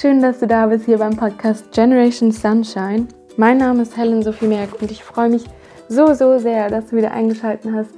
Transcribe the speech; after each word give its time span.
Schön, 0.00 0.22
dass 0.22 0.38
du 0.38 0.46
da 0.46 0.66
bist 0.66 0.84
hier 0.84 0.98
beim 0.98 1.16
Podcast 1.16 1.72
Generation 1.72 2.30
Sunshine. 2.30 3.08
Mein 3.36 3.58
Name 3.58 3.82
ist 3.82 3.96
Helen 3.96 4.22
Sophie 4.22 4.46
Merck 4.46 4.80
und 4.80 4.92
ich 4.92 5.02
freue 5.02 5.28
mich 5.28 5.42
so, 5.88 6.14
so 6.14 6.38
sehr, 6.38 6.70
dass 6.70 6.86
du 6.86 6.96
wieder 6.96 7.10
eingeschaltet 7.10 7.68
hast 7.74 7.90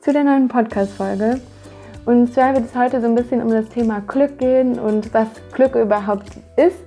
zu 0.00 0.14
der 0.14 0.24
neuen 0.24 0.48
Podcast-Folge. 0.48 1.42
Und 2.06 2.32
zwar 2.32 2.54
wird 2.54 2.64
es 2.64 2.74
heute 2.74 3.02
so 3.02 3.06
ein 3.06 3.14
bisschen 3.14 3.42
um 3.42 3.50
das 3.50 3.68
Thema 3.68 4.00
Glück 4.00 4.38
gehen 4.38 4.78
und 4.78 5.12
was 5.12 5.28
Glück 5.52 5.74
überhaupt 5.74 6.30
ist 6.56 6.78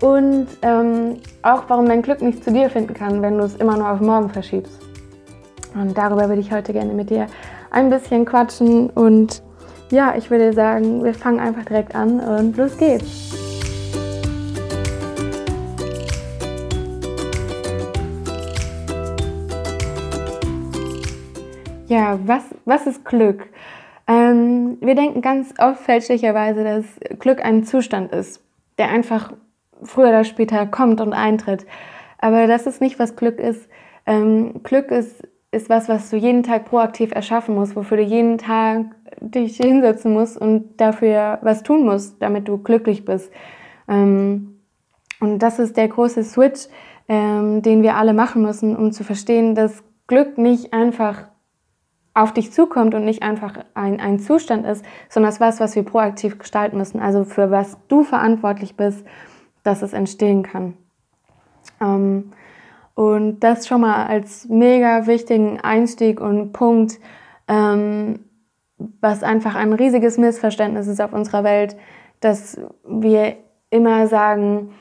und 0.00 0.48
ähm, 0.62 1.18
auch 1.42 1.62
warum 1.68 1.86
dein 1.86 2.02
Glück 2.02 2.22
nicht 2.22 2.42
zu 2.42 2.50
dir 2.50 2.70
finden 2.70 2.94
kann, 2.94 3.22
wenn 3.22 3.38
du 3.38 3.44
es 3.44 3.54
immer 3.54 3.76
nur 3.76 3.88
auf 3.88 4.00
morgen 4.00 4.30
verschiebst. 4.30 4.80
Und 5.76 5.96
darüber 5.96 6.28
würde 6.28 6.40
ich 6.40 6.50
heute 6.50 6.72
gerne 6.72 6.92
mit 6.92 7.08
dir 7.08 7.28
ein 7.70 7.88
bisschen 7.88 8.24
quatschen 8.24 8.90
und 8.90 9.44
ja, 9.92 10.14
ich 10.16 10.28
würde 10.28 10.52
sagen, 10.54 11.04
wir 11.04 11.14
fangen 11.14 11.38
einfach 11.38 11.66
direkt 11.66 11.94
an 11.94 12.18
und 12.18 12.56
los 12.56 12.76
geht's. 12.76 13.31
Was, 22.24 22.44
was 22.64 22.86
ist 22.86 23.04
Glück? 23.04 23.48
Ähm, 24.06 24.78
wir 24.80 24.94
denken 24.94 25.22
ganz 25.22 25.54
oft 25.58 25.80
fälschlicherweise, 25.80 26.64
dass 26.64 26.84
Glück 27.18 27.44
ein 27.44 27.64
Zustand 27.64 28.12
ist, 28.12 28.42
der 28.78 28.88
einfach 28.88 29.32
früher 29.82 30.08
oder 30.08 30.24
später 30.24 30.66
kommt 30.66 31.00
und 31.00 31.12
eintritt. 31.12 31.66
Aber 32.18 32.46
das 32.46 32.66
ist 32.66 32.80
nicht, 32.80 32.98
was 32.98 33.16
Glück 33.16 33.38
ist. 33.38 33.68
Ähm, 34.06 34.62
Glück 34.62 34.90
ist, 34.90 35.26
ist 35.50 35.68
was, 35.68 35.88
was 35.88 36.10
du 36.10 36.16
jeden 36.16 36.42
Tag 36.42 36.64
proaktiv 36.64 37.12
erschaffen 37.12 37.54
musst, 37.54 37.76
wofür 37.76 37.98
du 37.98 38.02
jeden 38.02 38.38
Tag 38.38 38.86
dich 39.20 39.56
hinsetzen 39.56 40.12
musst 40.12 40.36
und 40.36 40.80
dafür 40.80 41.38
was 41.42 41.62
tun 41.62 41.84
musst, 41.84 42.20
damit 42.20 42.48
du 42.48 42.58
glücklich 42.58 43.04
bist. 43.04 43.30
Ähm, 43.88 44.58
und 45.20 45.38
das 45.38 45.58
ist 45.58 45.76
der 45.76 45.88
große 45.88 46.24
Switch, 46.24 46.66
ähm, 47.08 47.62
den 47.62 47.82
wir 47.82 47.96
alle 47.96 48.14
machen 48.14 48.42
müssen, 48.42 48.74
um 48.76 48.92
zu 48.92 49.04
verstehen, 49.04 49.54
dass 49.54 49.82
Glück 50.06 50.38
nicht 50.38 50.72
einfach 50.72 51.28
auf 52.14 52.32
dich 52.32 52.52
zukommt 52.52 52.94
und 52.94 53.04
nicht 53.04 53.22
einfach 53.22 53.54
ein, 53.74 54.00
ein 54.00 54.18
Zustand 54.18 54.66
ist, 54.66 54.84
sondern 55.08 55.32
es 55.32 55.40
was, 55.40 55.60
was 55.60 55.74
wir 55.74 55.82
proaktiv 55.82 56.38
gestalten 56.38 56.76
müssen. 56.76 57.00
Also 57.00 57.24
für 57.24 57.50
was 57.50 57.78
du 57.88 58.04
verantwortlich 58.04 58.76
bist, 58.76 59.06
dass 59.62 59.82
es 59.82 59.92
entstehen 59.92 60.42
kann. 60.42 60.74
Ähm, 61.80 62.32
und 62.94 63.40
das 63.40 63.66
schon 63.66 63.80
mal 63.80 64.06
als 64.06 64.48
mega 64.48 65.06
wichtigen 65.06 65.60
Einstieg 65.60 66.20
und 66.20 66.52
Punkt, 66.52 67.00
ähm, 67.48 68.20
was 69.00 69.22
einfach 69.22 69.54
ein 69.54 69.72
riesiges 69.72 70.18
Missverständnis 70.18 70.88
ist 70.88 71.00
auf 71.00 71.12
unserer 71.12 71.44
Welt, 71.44 71.76
dass 72.20 72.60
wir 72.86 73.36
immer 73.70 74.06
sagen, 74.06 74.72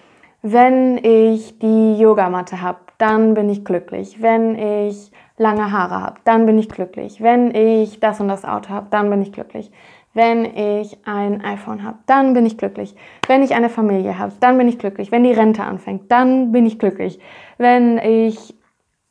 wenn 0.42 0.98
ich 0.98 1.60
die 1.60 1.98
Yogamatte 1.98 2.62
habe, 2.62 2.80
dann 2.98 3.34
bin 3.34 3.50
ich 3.50 3.64
glücklich. 3.64 4.22
Wenn 4.22 4.56
ich 4.56 5.12
lange 5.42 5.72
Haare 5.72 6.02
habe, 6.02 6.20
dann 6.24 6.46
bin 6.46 6.58
ich 6.58 6.70
glücklich. 6.70 7.22
Wenn 7.22 7.54
ich 7.54 8.00
das 8.00 8.20
und 8.22 8.28
das 8.28 8.46
Auto 8.46 8.70
habe, 8.70 8.88
dann 8.92 9.10
bin 9.10 9.22
ich 9.22 9.32
glücklich. 9.32 9.72
Wenn 10.14 10.46
ich 10.46 10.98
ein 11.06 11.44
iPhone 11.44 11.84
habe, 11.84 11.98
dann 12.06 12.34
bin 12.34 12.46
ich 12.46 12.58
glücklich. 12.58 12.96
Wenn 13.28 13.44
ich 13.44 13.56
eine 13.56 13.70
Familie 13.70 14.20
habe, 14.20 14.34
dann 14.40 14.58
bin 14.58 14.68
ich 14.68 14.78
glücklich. 14.78 15.12
Wenn 15.12 15.24
die 15.24 15.32
Rente 15.32 15.64
anfängt, 15.64 16.12
dann 16.12 16.52
bin 16.52 16.66
ich 16.66 16.80
glücklich. 16.80 17.20
Wenn 17.58 17.98
ich 17.98 18.56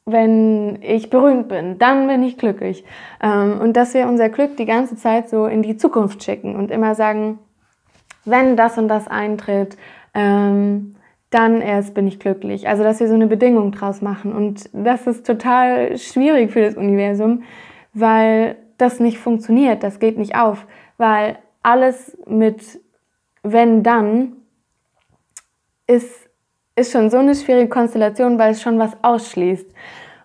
wenn 0.06 0.82
ich 0.82 1.09
berühmt 1.09 1.49
bin, 1.49 1.78
dann 1.78 2.09
bin 2.09 2.22
ich 2.25 2.37
glücklich. 2.37 2.84
Ähm, 3.22 3.60
und 3.60 3.77
dass 3.77 3.94
wir 3.94 4.09
unser 4.09 4.28
Glück 4.28 4.56
die 4.56 4.66
ganze 4.66 4.97
Zeit 4.97 5.28
so 5.28 5.47
in 5.47 5.62
die 5.62 5.77
Zukunft 5.77 6.25
schicken 6.25 6.56
und 6.56 6.71
immer 6.72 6.97
sagen, 6.97 7.38
wenn 8.25 8.56
das 8.56 8.77
und 8.77 8.88
das 8.88 9.06
eintritt, 9.06 9.77
ähm, 10.15 10.97
dann 11.30 11.60
erst 11.60 11.94
bin 11.94 12.06
ich 12.06 12.18
glücklich. 12.18 12.68
Also, 12.68 12.82
dass 12.82 13.00
wir 13.00 13.08
so 13.08 13.14
eine 13.14 13.26
Bedingung 13.26 13.72
draus 13.72 14.02
machen. 14.02 14.32
Und 14.32 14.68
das 14.72 15.06
ist 15.06 15.26
total 15.26 15.96
schwierig 15.96 16.50
für 16.50 16.60
das 16.60 16.76
Universum, 16.76 17.44
weil 17.94 18.56
das 18.78 19.00
nicht 19.00 19.18
funktioniert, 19.18 19.82
das 19.82 19.98
geht 19.98 20.18
nicht 20.18 20.36
auf, 20.36 20.66
weil 20.96 21.38
alles 21.62 22.16
mit 22.26 22.80
wenn 23.42 23.82
dann 23.82 24.32
ist 25.86 26.30
ist 26.76 26.92
schon 26.92 27.10
so 27.10 27.18
eine 27.18 27.34
schwierige 27.34 27.68
Konstellation, 27.68 28.38
weil 28.38 28.52
es 28.52 28.62
schon 28.62 28.78
was 28.78 28.92
ausschließt. 29.02 29.66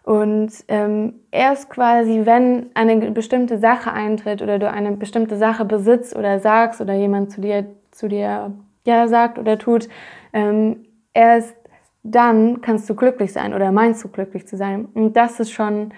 Und 0.04 0.52
ähm, 0.68 1.16
erst 1.32 1.70
quasi, 1.70 2.22
wenn 2.26 2.68
eine 2.76 3.12
bestimmte 3.12 3.58
Sache 3.58 3.92
eintritt 3.92 4.42
oder 4.42 4.60
du 4.60 4.70
eine 4.70 4.92
bestimmte 4.92 5.36
Sache 5.36 5.66
besitzt 5.66 6.16
oder 6.16 6.40
sagst 6.40 6.80
oder 6.80 6.94
jemand 6.94 7.32
zu 7.32 7.42
dir, 7.42 7.66
zu 7.92 8.08
dir 8.08 8.54
ja 8.86 9.08
sagt 9.08 9.40
oder 9.40 9.58
tut, 9.58 9.90
ähm, 10.32 10.86
erst 11.16 11.56
dann 12.04 12.62
kannst 12.62 12.88
du 12.88 12.94
glücklich 12.96 13.34
sein 13.34 13.56
oder 13.56 13.72
meinst 13.72 14.04
du 14.04 14.10
glücklich 14.10 14.48
zu 14.48 14.58
sein. 14.58 14.86
Und 14.94 15.18
das 15.18 15.40
ist 15.40 15.52
schon, 15.52 15.92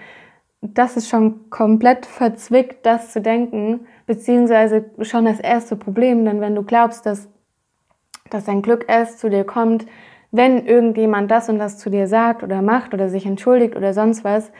das 0.62 0.96
ist 0.96 1.10
schon 1.10 1.50
komplett 1.50 2.06
verzwickt, 2.06 2.86
das 2.86 3.12
zu 3.12 3.20
denken, 3.20 3.86
beziehungsweise 4.06 4.86
schon 5.02 5.26
das 5.26 5.38
erste 5.38 5.76
Problem, 5.76 6.24
denn 6.24 6.40
wenn 6.40 6.54
du 6.54 6.62
glaubst, 6.62 7.04
dass, 7.04 7.28
dass 8.30 8.46
dein 8.46 8.62
Glück 8.62 8.86
erst 8.88 9.18
zu 9.18 9.28
dir 9.28 9.44
kommt, 9.44 9.84
wenn 10.30 10.66
irgendjemand 10.66 11.30
das 11.30 11.50
und 11.50 11.58
das 11.58 11.78
zu 11.78 11.90
dir 11.90 12.06
sagt 12.06 12.42
oder 12.42 12.62
macht 12.62 12.94
oder 12.94 13.10
sich 13.10 13.26
entschuldigt 13.26 13.76
oder 13.76 13.92
sonst 13.92 14.24
was, 14.24 14.50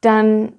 dann 0.00 0.52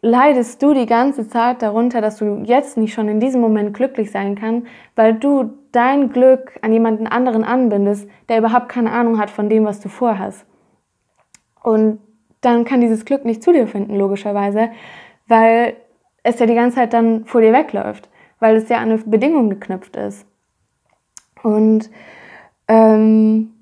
leidest 0.00 0.62
du 0.62 0.72
die 0.72 0.86
ganze 0.86 1.28
Zeit 1.28 1.60
darunter, 1.60 2.00
dass 2.00 2.16
du 2.16 2.42
jetzt 2.44 2.76
nicht 2.76 2.94
schon 2.94 3.08
in 3.08 3.20
diesem 3.20 3.40
Moment 3.40 3.74
glücklich 3.74 4.10
sein 4.10 4.36
kannst, 4.36 4.66
weil 4.94 5.14
du 5.14 5.52
dein 5.76 6.10
Glück 6.10 6.58
an 6.62 6.72
jemanden 6.72 7.06
anderen 7.06 7.44
anbindest, 7.44 8.08
der 8.28 8.38
überhaupt 8.38 8.70
keine 8.70 8.92
Ahnung 8.92 9.18
hat 9.18 9.30
von 9.30 9.50
dem, 9.50 9.66
was 9.66 9.80
du 9.80 9.88
vorhast. 9.88 10.46
Und 11.62 12.00
dann 12.40 12.64
kann 12.64 12.80
dieses 12.80 13.04
Glück 13.04 13.24
nicht 13.24 13.42
zu 13.42 13.52
dir 13.52 13.66
finden, 13.66 13.96
logischerweise, 13.96 14.70
weil 15.26 15.76
es 16.22 16.38
ja 16.38 16.46
die 16.46 16.54
ganze 16.54 16.76
Zeit 16.76 16.92
dann 16.92 17.24
vor 17.26 17.40
dir 17.40 17.52
wegläuft, 17.52 18.08
weil 18.40 18.56
es 18.56 18.68
ja 18.68 18.78
an 18.78 18.90
eine 18.90 18.98
Bedingung 18.98 19.50
geknüpft 19.50 19.96
ist. 19.96 20.26
Und 21.42 21.90
ähm, 22.68 23.52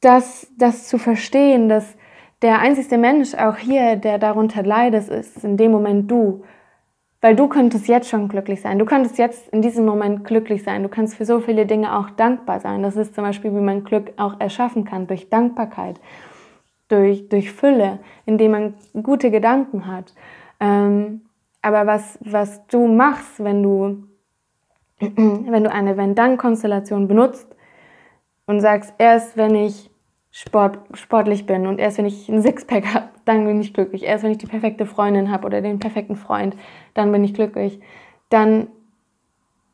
das, 0.00 0.52
das 0.58 0.86
zu 0.86 0.98
verstehen, 0.98 1.68
dass 1.68 1.96
der 2.42 2.58
einzigste 2.60 2.98
Mensch 2.98 3.34
auch 3.34 3.56
hier, 3.56 3.96
der 3.96 4.18
darunter 4.18 4.62
leidet, 4.62 5.08
ist 5.08 5.44
in 5.44 5.56
dem 5.56 5.72
Moment 5.72 6.10
du. 6.10 6.44
Weil 7.20 7.36
du 7.36 7.48
könntest 7.48 7.86
jetzt 7.86 8.08
schon 8.08 8.28
glücklich 8.28 8.62
sein. 8.62 8.78
Du 8.78 8.86
könntest 8.86 9.18
jetzt 9.18 9.48
in 9.48 9.60
diesem 9.60 9.84
Moment 9.84 10.24
glücklich 10.24 10.62
sein. 10.62 10.82
Du 10.82 10.88
kannst 10.88 11.16
für 11.16 11.26
so 11.26 11.40
viele 11.40 11.66
Dinge 11.66 11.96
auch 11.96 12.10
dankbar 12.10 12.60
sein. 12.60 12.82
Das 12.82 12.96
ist 12.96 13.14
zum 13.14 13.24
Beispiel, 13.24 13.54
wie 13.54 13.60
man 13.60 13.84
Glück 13.84 14.12
auch 14.16 14.40
erschaffen 14.40 14.84
kann, 14.84 15.06
durch 15.06 15.28
Dankbarkeit, 15.28 16.00
durch, 16.88 17.28
durch 17.28 17.52
Fülle, 17.52 17.98
indem 18.24 18.50
man 18.52 18.74
gute 19.02 19.30
Gedanken 19.30 19.86
hat. 19.86 20.14
Ähm, 20.60 21.22
aber 21.60 21.86
was, 21.86 22.18
was 22.22 22.66
du 22.68 22.86
machst, 22.86 23.44
wenn 23.44 23.62
du, 23.62 24.04
wenn 25.00 25.64
du 25.64 25.70
eine 25.70 25.98
Wenn-Dann-Konstellation 25.98 27.06
benutzt, 27.06 27.54
und 28.50 28.60
sagst, 28.60 28.92
erst 28.98 29.36
wenn 29.36 29.54
ich 29.54 29.89
Sport, 30.32 30.78
sportlich 30.94 31.44
bin 31.44 31.66
und 31.66 31.80
erst 31.80 31.98
wenn 31.98 32.06
ich 32.06 32.28
ein 32.28 32.40
Sixpack 32.42 32.94
habe, 32.94 33.08
dann 33.24 33.46
bin 33.46 33.60
ich 33.60 33.74
glücklich. 33.74 34.04
Erst 34.04 34.22
wenn 34.22 34.30
ich 34.30 34.38
die 34.38 34.46
perfekte 34.46 34.86
Freundin 34.86 35.30
habe 35.30 35.46
oder 35.46 35.60
den 35.60 35.80
perfekten 35.80 36.16
Freund, 36.16 36.56
dann 36.94 37.10
bin 37.10 37.24
ich 37.24 37.34
glücklich. 37.34 37.80
Dann 38.28 38.68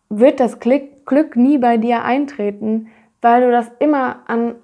wird 0.08 0.40
das 0.40 0.60
Glück 0.60 1.36
nie 1.36 1.58
bei 1.58 1.76
dir 1.76 2.04
eintreten, 2.04 2.88
weil 3.20 3.42
du 3.42 3.50
das 3.50 3.70
immer 3.80 4.20
an, 4.28 4.54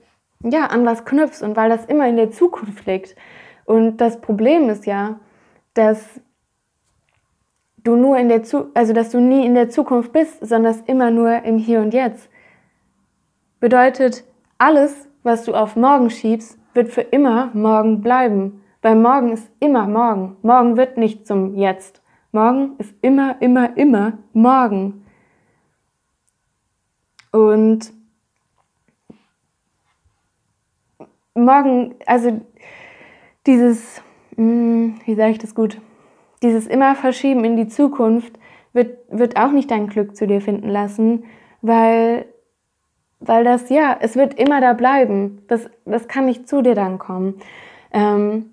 ja, 0.41 0.67
an 0.67 0.87
was 0.87 1.05
knüpfst 1.05 1.43
und 1.43 1.56
weil 1.56 1.69
das 1.69 1.85
immer 1.87 2.09
in 2.09 2.17
der 2.17 2.31
Zukunft 2.31 2.87
liegt. 2.87 3.17
Und 3.65 3.99
das 3.99 4.21
Problem 4.21 4.69
ist 4.71 4.87
ja, 4.87 5.21
dass 5.75 6.21
du 7.85 7.97
nur 7.97 8.17
in 8.17 8.29
der 8.29 8.43
Zu 8.43 8.71
also 8.75 8.93
dass 8.93 9.11
du 9.11 9.21
nie 9.21 9.45
in 9.45 9.55
der 9.55 9.69
Zukunft 9.69 10.12
bist, 10.12 10.47
sondern 10.47 10.75
immer 10.87 11.11
nur 11.11 11.43
im 11.43 11.59
Hier 11.59 11.81
und 11.81 11.93
Jetzt. 11.93 12.29
Bedeutet, 13.61 14.25
alles, 14.59 15.09
was 15.23 15.45
du 15.45 15.55
auf 15.55 15.77
morgen 15.77 16.11
schiebst, 16.11 16.59
wird 16.75 16.89
für 16.89 17.03
immer 17.03 17.51
morgen 17.55 18.01
bleiben. 18.01 18.63
Weil 18.83 18.97
morgen 18.97 19.33
ist 19.33 19.51
immer 19.61 19.87
morgen. 19.87 20.37
Morgen 20.43 20.77
wird 20.77 20.97
nicht 20.97 21.27
zum 21.27 21.55
Jetzt. 21.55 22.03
Morgen 22.33 22.73
ist 22.79 22.95
immer, 23.01 23.41
immer, 23.41 23.77
immer 23.77 24.19
morgen. 24.33 25.05
Und 27.31 27.93
morgen, 31.35 31.95
also 32.07 32.41
dieses, 33.47 34.03
hm, 34.37 35.01
wie 35.05 35.15
sage 35.15 35.33
ich 35.33 35.39
das 35.39 35.55
gut, 35.55 35.81
dieses 36.43 36.67
immer 36.67 36.95
Verschieben 36.95 37.45
in 37.45 37.57
die 37.57 37.69
Zukunft 37.69 38.39
wird, 38.73 38.99
wird 39.09 39.37
auch 39.37 39.53
nicht 39.53 39.71
dein 39.71 39.87
Glück 39.87 40.17
zu 40.17 40.27
dir 40.27 40.41
finden 40.41 40.69
lassen, 40.69 41.25
weil 41.61 42.27
weil 43.25 43.45
das, 43.45 43.69
ja, 43.69 43.97
es 44.01 44.17
wird 44.17 44.35
immer 44.35 44.61
da 44.61 44.73
bleiben. 44.73 45.43
Das, 45.49 45.69
das 45.85 46.09
kann 46.09 46.27
nicht 46.27 46.49
zu 46.49 46.63
dir 46.63 46.75
dann 46.75 46.99
kommen. 46.99 47.35
Ähm, 47.93 48.51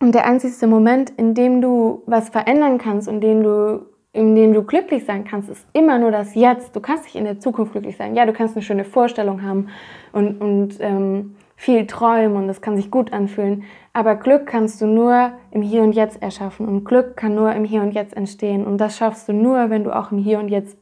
und 0.00 0.14
der 0.14 0.26
einzigste 0.26 0.66
Moment, 0.66 1.10
in 1.10 1.34
dem 1.34 1.60
du 1.60 2.02
was 2.06 2.30
verändern 2.30 2.78
kannst, 2.78 3.08
in 3.08 3.20
dem 3.20 3.42
du 3.42 3.86
in 4.12 4.34
dem 4.34 4.52
du 4.52 4.64
glücklich 4.64 5.04
sein 5.04 5.24
kannst, 5.24 5.48
ist 5.48 5.64
immer 5.72 5.98
nur 5.98 6.10
das 6.10 6.34
Jetzt. 6.34 6.74
Du 6.74 6.80
kannst 6.80 7.04
nicht 7.04 7.14
in 7.14 7.24
der 7.24 7.38
Zukunft 7.38 7.72
glücklich 7.72 7.96
sein. 7.96 8.16
Ja, 8.16 8.26
du 8.26 8.32
kannst 8.32 8.56
eine 8.56 8.62
schöne 8.64 8.84
Vorstellung 8.84 9.42
haben 9.42 9.68
und, 10.12 10.40
und 10.40 10.80
ähm, 10.80 11.36
viel 11.54 11.86
träumen 11.86 12.36
und 12.36 12.48
das 12.48 12.60
kann 12.60 12.74
sich 12.74 12.90
gut 12.90 13.12
anfühlen. 13.12 13.64
Aber 13.92 14.16
Glück 14.16 14.46
kannst 14.46 14.80
du 14.80 14.86
nur 14.86 15.32
im 15.52 15.62
Hier 15.62 15.82
und 15.82 15.92
Jetzt 15.92 16.20
erschaffen 16.20 16.66
und 16.66 16.84
Glück 16.84 17.16
kann 17.16 17.36
nur 17.36 17.52
im 17.52 17.64
Hier 17.64 17.82
und 17.82 17.92
Jetzt 17.92 18.16
entstehen. 18.16 18.66
Und 18.66 18.78
das 18.78 18.96
schaffst 18.96 19.28
du 19.28 19.32
nur, 19.32 19.70
wenn 19.70 19.84
du 19.84 19.94
auch 19.94 20.10
im 20.10 20.18
Hier 20.18 20.40
und 20.40 20.48
Jetzt 20.48 20.76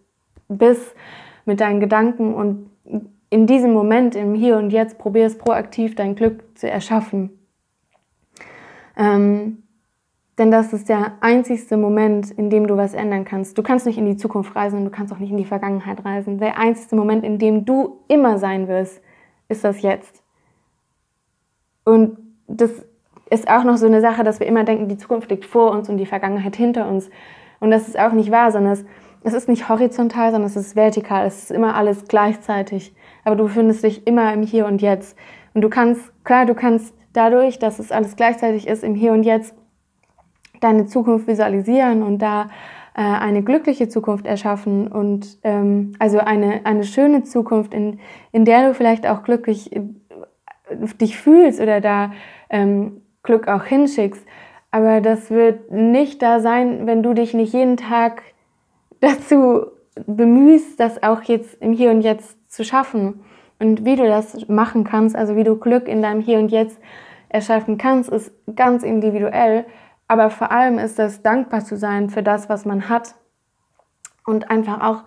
bist 0.49 0.95
mit 1.45 1.61
deinen 1.61 1.81
Gedanken 1.81 2.33
und 2.33 2.71
in 3.31 3.47
diesem 3.47 3.73
Moment, 3.73 4.15
im 4.15 4.35
Hier 4.35 4.57
und 4.57 4.71
Jetzt, 4.71 4.99
probierst 4.99 5.39
proaktiv 5.39 5.95
dein 5.95 6.15
Glück 6.15 6.59
zu 6.59 6.71
erschaffen. 6.71 7.31
Ähm, 8.97 9.63
denn 10.39 10.51
das 10.53 10.73
ist 10.73 10.89
der 10.89 11.15
einzigste 11.21 11.77
Moment, 11.77 12.31
in 12.31 12.49
dem 12.49 12.69
du 12.69 12.77
was 12.77 12.95
ändern 12.95 13.25
kannst. 13.25 13.59
Du 13.59 13.63
kannst 13.63 13.87
nicht 13.87 13.99
in 13.99 14.07
die 14.07 14.17
Zukunft 14.17 14.55
reisen 14.55 14.79
und 14.79 14.85
du 14.85 14.91
kannst 14.91 15.13
auch 15.13 15.19
nicht 15.19 15.33
in 15.33 15.37
die 15.37 15.45
Vergangenheit 15.45 16.05
reisen. 16.05 16.39
Der 16.39 16.59
einzigste 16.59 16.95
Moment, 16.95 17.25
in 17.25 17.39
dem 17.39 17.65
du 17.65 18.01
immer 18.07 18.39
sein 18.39 18.69
wirst, 18.69 19.03
ist 19.49 19.65
das 19.65 19.83
Jetzt. 19.83 20.23
Und 21.85 22.19
das 22.47 22.71
ist 23.31 23.49
auch 23.49 23.65
noch 23.65 23.77
so 23.77 23.87
eine 23.87 24.01
Sache, 24.01 24.23
dass 24.23 24.39
wir 24.39 24.47
immer 24.47 24.65
denken, 24.65 24.89
die 24.89 24.97
Zukunft 24.97 25.31
liegt 25.31 25.45
vor 25.45 25.73
uns 25.73 25.89
und 25.89 25.99
die 25.99 26.07
Vergangenheit 26.07 26.55
hinter 26.55 26.89
uns. 26.89 27.11
Und 27.59 27.71
das 27.73 27.89
ist 27.89 27.99
auch 27.99 28.13
nicht 28.13 28.31
wahr, 28.31 28.53
sondern 28.53 28.75
es, 28.75 28.85
es 29.25 29.35
ist 29.35 29.49
nicht 29.49 29.69
horizontal, 29.69 30.31
sondern 30.31 30.49
es 30.49 30.57
ist 30.57 30.77
vertikal. 30.77 31.27
Es 31.27 31.45
ist 31.45 31.51
immer 31.51 31.75
alles 31.75 32.05
gleichzeitig. 32.07 32.95
Aber 33.29 33.37
du 33.37 33.45
befindest 33.45 33.85
dich 33.85 34.07
immer 34.07 34.33
im 34.33 34.43
Hier 34.43 34.65
und 34.65 34.81
Jetzt. 34.81 35.15
Und 35.53 35.61
du 35.61 35.69
kannst, 35.69 36.01
klar, 36.25 36.47
du 36.47 36.55
kannst 36.55 36.95
dadurch, 37.13 37.59
dass 37.59 37.79
es 37.79 37.93
alles 37.93 38.17
gleichzeitig 38.17 38.67
ist, 38.67 38.83
im 38.83 38.95
Hier 38.95 39.13
und 39.13 39.23
Jetzt 39.23 39.55
deine 40.63 40.87
Zukunft 40.87 41.27
visualisieren 41.27 42.03
und 42.03 42.21
da 42.21 42.47
äh, 42.95 43.03
eine 43.03 43.43
glückliche 43.43 43.91
Zukunft 43.91 44.25
erschaffen 44.25 44.89
und 44.89 45.37
ähm, 45.45 45.93
also 45.99 46.21
eine, 46.21 46.65
eine 46.65 46.85
schöne 46.85 47.23
Zukunft, 47.23 47.75
in, 47.75 48.01
in 48.33 48.47
der 48.47 48.67
du 48.67 48.73
vielleicht 48.73 49.07
auch 49.07 49.25
glücklich 49.25 49.77
äh, 49.77 49.83
dich 50.99 51.19
fühlst 51.19 51.61
oder 51.61 51.83
da 51.83 52.13
ähm, 52.49 53.03
Glück 53.23 53.47
auch 53.47 53.65
hinschickst. 53.65 54.25
Aber 54.71 55.03
das 55.03 55.31
wird 55.31 55.71
nicht 55.71 56.23
da 56.23 56.41
sein, 56.41 56.87
wenn 56.87 57.03
du 57.03 57.13
dich 57.13 57.35
nicht 57.35 57.53
jeden 57.53 57.77
Tag 57.77 58.23
dazu 59.01 59.67
bemühst, 60.07 60.81
das 60.81 61.03
auch 61.03 61.21
jetzt 61.25 61.61
im 61.61 61.75
Hier 61.75 61.91
und 61.91 62.01
Jetzt 62.01 62.38
zu 62.49 62.65
schaffen. 62.65 63.21
Und 63.59 63.85
wie 63.85 63.97
du 63.97 64.07
das 64.07 64.49
machen 64.49 64.85
kannst, 64.85 65.17
also 65.17 65.37
wie 65.37 65.45
du 65.45 65.57
Glück 65.57 65.89
in 65.89 66.03
deinem 66.03 66.21
Hier 66.21 66.39
und 66.39 66.51
Jetzt 66.51 66.79
erschaffen 67.29 67.79
kannst, 67.79 68.11
ist 68.11 68.33
ganz 68.55 68.83
individuell. 68.83 69.67
Aber 70.07 70.31
vor 70.31 70.51
allem 70.51 70.79
ist 70.79 70.99
es 70.99 71.23
dankbar 71.23 71.65
zu 71.65 71.77
sein 71.77 72.09
für 72.09 72.23
das, 72.23 72.49
was 72.49 72.65
man 72.65 72.89
hat 72.89 73.15
und 74.25 74.51
einfach 74.51 74.81
auch 74.81 75.05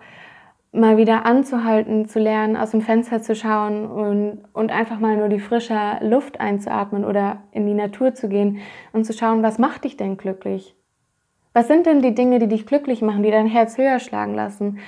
mal 0.72 0.96
wieder 0.96 1.26
anzuhalten, 1.26 2.08
zu 2.08 2.18
lernen, 2.18 2.56
aus 2.56 2.70
dem 2.70 2.80
Fenster 2.80 3.20
zu 3.20 3.34
schauen 3.34 3.86
und, 3.86 4.38
und 4.54 4.72
einfach 4.72 4.98
mal 4.98 5.16
nur 5.16 5.28
die 5.28 5.40
frische 5.40 5.98
Luft 6.00 6.40
einzuatmen 6.40 7.04
oder 7.04 7.42
in 7.52 7.66
die 7.66 7.74
Natur 7.74 8.14
zu 8.14 8.28
gehen 8.28 8.60
und 8.92 9.04
zu 9.04 9.12
schauen, 9.12 9.42
was 9.42 9.58
macht 9.58 9.84
dich 9.84 9.98
denn 9.98 10.16
glücklich? 10.16 10.74
Was 11.52 11.68
sind 11.68 11.84
denn 11.84 12.00
die 12.00 12.14
Dinge, 12.14 12.38
die 12.38 12.48
dich 12.48 12.64
glücklich 12.64 13.02
machen, 13.02 13.22
die 13.22 13.30
dein 13.30 13.46
Herz 13.46 13.76
höher 13.76 13.98
schlagen 13.98 14.34
lassen? 14.34 14.78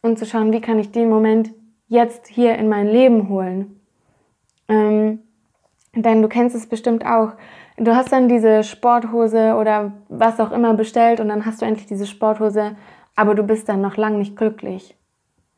Und 0.00 0.18
zu 0.18 0.24
schauen, 0.24 0.52
wie 0.52 0.62
kann 0.62 0.78
ich 0.78 0.92
den 0.92 1.10
Moment 1.10 1.52
jetzt 1.88 2.26
hier 2.26 2.56
in 2.56 2.68
mein 2.68 2.88
Leben 2.88 3.28
holen? 3.28 3.80
Ähm, 4.68 5.20
denn 5.94 6.22
du 6.22 6.28
kennst 6.28 6.54
es 6.54 6.68
bestimmt 6.68 7.06
auch, 7.06 7.32
du 7.78 7.94
hast 7.94 8.12
dann 8.12 8.28
diese 8.28 8.62
Sporthose 8.62 9.54
oder 9.54 9.92
was 10.08 10.40
auch 10.40 10.52
immer 10.52 10.74
bestellt 10.74 11.20
und 11.20 11.28
dann 11.28 11.46
hast 11.46 11.62
du 11.62 11.66
endlich 11.66 11.86
diese 11.86 12.06
Sporthose, 12.06 12.76
aber 13.14 13.34
du 13.34 13.42
bist 13.42 13.68
dann 13.68 13.80
noch 13.80 13.96
lang 13.96 14.18
nicht 14.18 14.36
glücklich. 14.36 14.94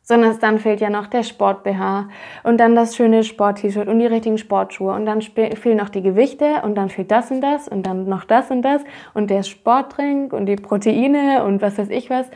Sondern 0.03 0.39
dann 0.39 0.59
fehlt 0.59 0.81
ja 0.81 0.89
noch 0.89 1.07
der 1.07 1.23
Sport-BH 1.23 2.09
und 2.43 2.59
dann 2.59 2.75
das 2.75 2.97
schöne 2.97 3.25
Sport-T-Shirt 3.25 3.89
und 3.89 3.99
die 3.99 4.07
richtigen 4.07 4.39
Sportschuhe 4.39 4.95
und 4.95 5.05
dann 5.05 5.21
fehlen 5.21 5.77
noch 5.77 5.91
die 5.91 6.03
Gewichte 6.03 6.63
und 6.63 6.77
dann 6.77 6.89
fehlt 6.89 7.11
das 7.11 7.31
und 7.31 7.43
das 7.43 7.69
und 7.69 7.83
dann 7.83 8.09
noch 8.09 8.25
das 8.25 8.51
und 8.51 8.63
das 8.63 8.83
und 9.13 9.29
der 9.29 9.43
Sporttrink 9.43 10.33
und 10.33 10.47
die 10.47 10.57
Proteine 10.57 11.45
und 11.45 11.61
was 11.61 11.77
weiß 11.77 11.91
ich 11.91 12.09
was. 12.09 12.31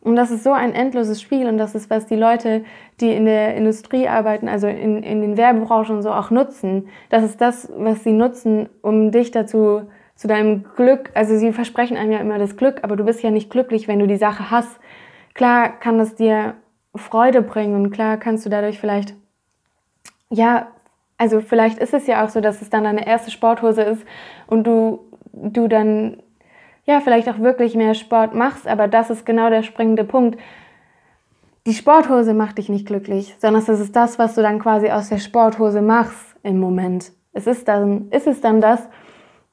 Und 0.00 0.16
das 0.16 0.30
ist 0.30 0.44
so 0.44 0.52
ein 0.52 0.72
endloses 0.72 1.20
Spiel 1.20 1.48
und 1.48 1.58
das 1.58 1.74
ist, 1.74 1.90
was 1.90 2.06
die 2.06 2.16
Leute, 2.16 2.64
die 3.00 3.12
in 3.12 3.24
der 3.24 3.56
Industrie 3.56 4.08
arbeiten, 4.08 4.48
also 4.48 4.66
in, 4.68 5.02
in 5.02 5.20
den 5.20 5.36
Werbebranchen 5.36 6.02
so 6.02 6.10
auch 6.10 6.30
nutzen. 6.30 6.88
Das 7.10 7.24
ist 7.24 7.40
das, 7.40 7.70
was 7.76 8.04
sie 8.04 8.12
nutzen, 8.12 8.68
um 8.80 9.10
dich 9.10 9.30
dazu, 9.30 9.82
zu 10.18 10.26
deinem 10.26 10.64
Glück, 10.74 11.10
also 11.14 11.38
sie 11.38 11.52
versprechen 11.52 11.96
einem 11.96 12.10
ja 12.10 12.18
immer 12.18 12.38
das 12.38 12.56
Glück, 12.56 12.80
aber 12.82 12.96
du 12.96 13.04
bist 13.04 13.22
ja 13.22 13.30
nicht 13.30 13.50
glücklich, 13.50 13.86
wenn 13.86 14.00
du 14.00 14.08
die 14.08 14.16
Sache 14.16 14.50
hast. 14.50 14.80
Klar 15.32 15.68
kann 15.78 15.96
das 15.96 16.16
dir 16.16 16.54
Freude 16.96 17.40
bringen 17.40 17.76
und 17.76 17.92
klar 17.92 18.16
kannst 18.16 18.44
du 18.44 18.50
dadurch 18.50 18.80
vielleicht, 18.80 19.14
ja, 20.28 20.66
also 21.18 21.40
vielleicht 21.40 21.78
ist 21.78 21.94
es 21.94 22.08
ja 22.08 22.24
auch 22.24 22.30
so, 22.30 22.40
dass 22.40 22.62
es 22.62 22.68
dann 22.68 22.82
deine 22.82 23.06
erste 23.06 23.30
Sporthose 23.30 23.82
ist 23.82 24.04
und 24.48 24.66
du, 24.66 25.06
du 25.32 25.68
dann 25.68 26.20
ja, 26.88 27.00
vielleicht 27.00 27.28
auch 27.28 27.38
wirklich 27.38 27.74
mehr 27.74 27.92
Sport 27.92 28.34
machst, 28.34 28.66
aber 28.66 28.88
das 28.88 29.10
ist 29.10 29.26
genau 29.26 29.50
der 29.50 29.62
springende 29.62 30.04
Punkt. 30.04 30.40
Die 31.66 31.74
Sporthose 31.74 32.32
macht 32.32 32.56
dich 32.56 32.70
nicht 32.70 32.86
glücklich, 32.86 33.36
sondern 33.38 33.62
es 33.62 33.68
ist 33.68 33.94
das, 33.94 34.18
was 34.18 34.34
du 34.34 34.40
dann 34.40 34.58
quasi 34.58 34.88
aus 34.88 35.10
der 35.10 35.18
Sporthose 35.18 35.82
machst 35.82 36.34
im 36.42 36.58
Moment. 36.58 37.12
Es 37.34 37.46
ist 37.46 37.68
dann, 37.68 38.08
ist 38.10 38.26
es 38.26 38.40
dann 38.40 38.62
das, 38.62 38.88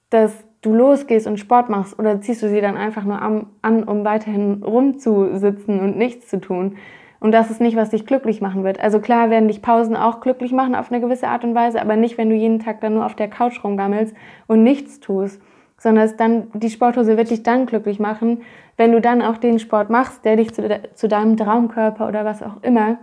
dass 0.10 0.34
du 0.62 0.74
losgehst 0.74 1.28
und 1.28 1.38
Sport 1.38 1.70
machst 1.70 2.00
oder 2.00 2.22
ziehst 2.22 2.42
du 2.42 2.48
sie 2.48 2.62
dann 2.62 2.78
einfach 2.78 3.04
nur 3.04 3.22
an, 3.22 3.84
um 3.84 4.06
weiterhin 4.06 4.64
rumzusitzen 4.64 5.82
und 5.82 5.98
nichts 5.98 6.30
zu 6.30 6.40
tun? 6.40 6.78
Und 7.20 7.34
das 7.34 7.52
ist 7.52 7.60
nicht, 7.60 7.76
was 7.76 7.90
dich 7.90 8.06
glücklich 8.06 8.40
machen 8.40 8.64
wird. 8.64 8.80
Also 8.80 9.02
klar 9.02 9.30
werden 9.30 9.50
dich 9.50 9.62
Pausen 9.62 9.98
auch 9.98 10.22
glücklich 10.22 10.54
machen 10.54 10.74
auf 10.74 10.90
eine 10.90 11.02
gewisse 11.02 11.28
Art 11.28 11.44
und 11.44 11.54
Weise, 11.54 11.82
aber 11.82 11.98
nicht, 11.98 12.18
wenn 12.18 12.30
du 12.30 12.36
jeden 12.36 12.60
Tag 12.60 12.80
dann 12.80 12.94
nur 12.94 13.06
auf 13.06 13.16
der 13.16 13.30
Couch 13.30 13.62
rumgammelst 13.62 14.16
und 14.48 14.64
nichts 14.64 15.02
tust 15.02 15.42
sondern 15.78 16.06
es 16.06 16.16
dann, 16.16 16.48
die 16.54 16.70
Sporthose 16.70 17.18
wird 17.18 17.30
dich 17.30 17.44
dann 17.44 17.66
glücklich 17.66 18.00
machen, 18.00 18.42
wenn 18.78 18.92
du 18.92 19.02
dann 19.02 19.22
auch 19.22 19.38
den 19.38 19.60
Sport 19.60 19.90
machst, 19.90 20.26
der 20.26 20.36
dich 20.36 20.54
zu, 20.54 20.82
zu 20.94 21.08
deinem 21.08 21.38
Traumkörper 21.38 22.08
oder 22.08 22.26
was 22.26 22.44
auch 22.44 22.62
immer 22.64 22.98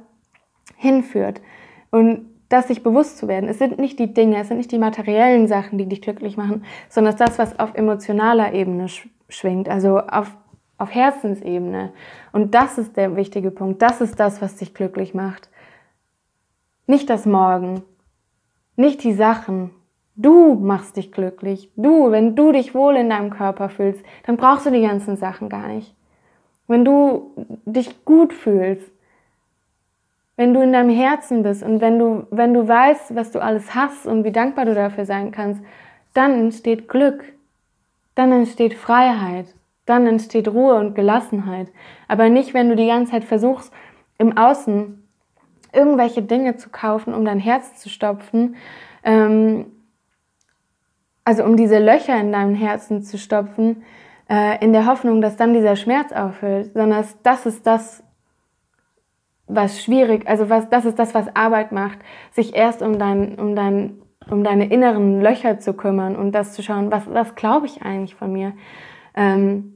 hinführt. 0.77 1.41
Und 1.91 2.27
das 2.53 2.69
sich 2.69 2.83
bewusst 2.83 3.17
zu 3.17 3.29
werden. 3.29 3.49
Es 3.49 3.59
sind 3.59 3.79
nicht 3.79 3.99
die 3.99 4.13
Dinge, 4.13 4.39
es 4.39 4.49
sind 4.49 4.59
nicht 4.59 4.73
die 4.73 4.79
materiellen 4.79 5.49
Sachen, 5.49 5.79
die 5.79 5.87
dich 5.87 6.03
glücklich 6.03 6.37
machen, 6.37 6.65
sondern 6.89 7.15
es 7.15 7.21
ist 7.21 7.29
das, 7.29 7.39
was 7.39 7.59
auf 7.59 7.75
emotionaler 7.75 8.53
Ebene 8.53 8.89
schwingt, 9.29 9.69
also 9.69 9.99
auf, 10.01 10.31
auf 10.77 10.95
Herzensebene. 10.95 11.93
Und 12.33 12.55
das 12.55 12.77
ist 12.77 12.97
der 12.97 13.17
wichtige 13.17 13.51
Punkt. 13.51 13.81
Das 13.81 14.03
ist 14.03 14.21
das, 14.21 14.43
was 14.43 14.57
dich 14.57 14.75
glücklich 14.75 15.15
macht. 15.15 15.49
Nicht 16.87 17.09
das 17.09 17.25
Morgen, 17.25 17.83
nicht 18.77 19.03
die 19.03 19.15
Sachen, 19.15 19.71
Du 20.15 20.55
machst 20.55 20.97
dich 20.97 21.11
glücklich. 21.11 21.71
Du, 21.77 22.11
wenn 22.11 22.37
du 22.37 22.53
dich 22.53 22.75
wohl 22.75 22.97
in 22.97 23.11
deinem 23.11 23.31
Körper 23.31 23.69
fühlst, 23.69 24.05
dann 24.27 24.37
brauchst 24.37 24.67
du 24.67 24.71
die 24.71 24.83
ganzen 24.83 25.17
Sachen 25.17 25.49
gar 25.49 25.69
nicht. 25.69 25.95
Wenn 26.69 26.85
du 26.85 27.33
dich 27.65 28.05
gut 28.05 28.33
fühlst, 28.33 28.91
wenn 30.37 30.55
du 30.55 30.61
in 30.61 30.73
deinem 30.73 30.91
Herzen 30.91 31.43
bist 31.43 31.63
und 31.63 31.81
wenn 31.81 31.99
du, 31.99 32.27
wenn 32.31 32.55
du 32.55 32.67
weißt, 32.67 33.15
was 33.15 33.31
du 33.31 33.41
alles 33.41 33.75
hast 33.75 34.07
und 34.07 34.25
wie 34.25 34.33
dankbar 34.33 34.65
du 34.65 34.75
dafür 34.75 35.05
sein 35.05 35.31
kannst, 35.31 35.63
dann 36.15 36.33
entsteht 36.33 36.89
Glück. 36.89 37.25
Dann 38.15 38.33
entsteht 38.33 38.75
Freiheit. 38.75 39.47
Dann 39.87 40.07
entsteht 40.07 40.49
Ruhe 40.49 40.75
und 40.75 40.95
Gelassenheit. 40.95 41.69
Aber 42.07 42.29
nicht, 42.29 42.55
wenn 42.55 42.69
du 42.69 42.77
die 42.77 42.87
ganze 42.87 43.13
Zeit 43.13 43.25
versuchst, 43.25 43.73
im 44.19 44.37
Außen 44.37 45.03
irgendwelche 45.73 46.23
Dinge 46.23 46.57
zu 46.57 46.69
kaufen, 46.69 47.15
um 47.15 47.25
dein 47.25 47.39
Herz 47.39 47.81
zu 47.81 47.89
stopfen, 47.89 48.57
ähm, 49.05 49.67
also 51.25 51.45
um 51.45 51.57
diese 51.57 51.79
Löcher 51.79 52.19
in 52.19 52.33
deinem 52.33 52.55
Herzen 52.55 53.03
zu 53.03 53.19
stopfen, 53.19 53.83
äh, 54.29 54.63
in 54.65 54.73
der 54.73 54.87
Hoffnung, 54.87 55.21
dass 55.21 55.37
dann 55.37 55.55
dieser 55.55 55.77
Schmerz 55.77 56.13
aufhört, 56.13 56.73
sondern 56.75 57.05
das 57.23 57.47
ist 57.47 57.67
das, 57.67 58.03
was 59.47 59.83
schwierig, 59.83 60.27
also 60.29 60.49
was, 60.49 60.69
das 60.71 60.85
ist 60.85 60.99
das, 60.99 61.15
was 61.15 61.35
Arbeit 61.35 61.73
macht, 61.73 61.99
sich 62.31 62.55
erst 62.55 62.83
um 62.83 62.99
dein, 62.99 63.39
um 63.39 63.55
dein, 63.55 63.99
um 64.31 64.45
deine 64.45 64.67
inneren 64.67 65.21
Löcher 65.21 65.59
zu 65.59 65.75
kümmern 65.75 66.17
und 66.17 66.33
das 66.33 66.55
zu 66.55 66.63
schauen, 66.63 66.91
was, 66.91 67.13
was 67.13 67.35
glaube 67.35 67.67
ich 67.67 67.83
eigentlich 67.83 68.15
von 68.15 68.33
mir? 68.33 68.53
Ähm, 69.15 69.75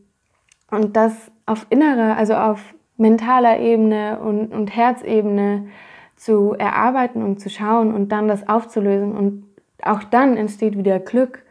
und 0.70 0.96
das 0.96 1.30
auf 1.44 1.66
innerer, 1.70 2.16
also 2.16 2.34
auf 2.34 2.74
mentaler 2.96 3.60
Ebene 3.60 4.18
und, 4.20 4.52
und 4.52 4.74
Herzebene 4.74 5.68
zu 6.16 6.54
erarbeiten 6.54 7.22
und 7.22 7.40
zu 7.40 7.50
schauen 7.50 7.92
und 7.94 8.10
dann 8.10 8.26
das 8.26 8.48
aufzulösen 8.48 9.14
und 9.14 9.45
auch 9.82 10.04
dann 10.04 10.36
entsteht 10.36 10.76
wieder 10.76 10.98
Glück, 10.98 11.42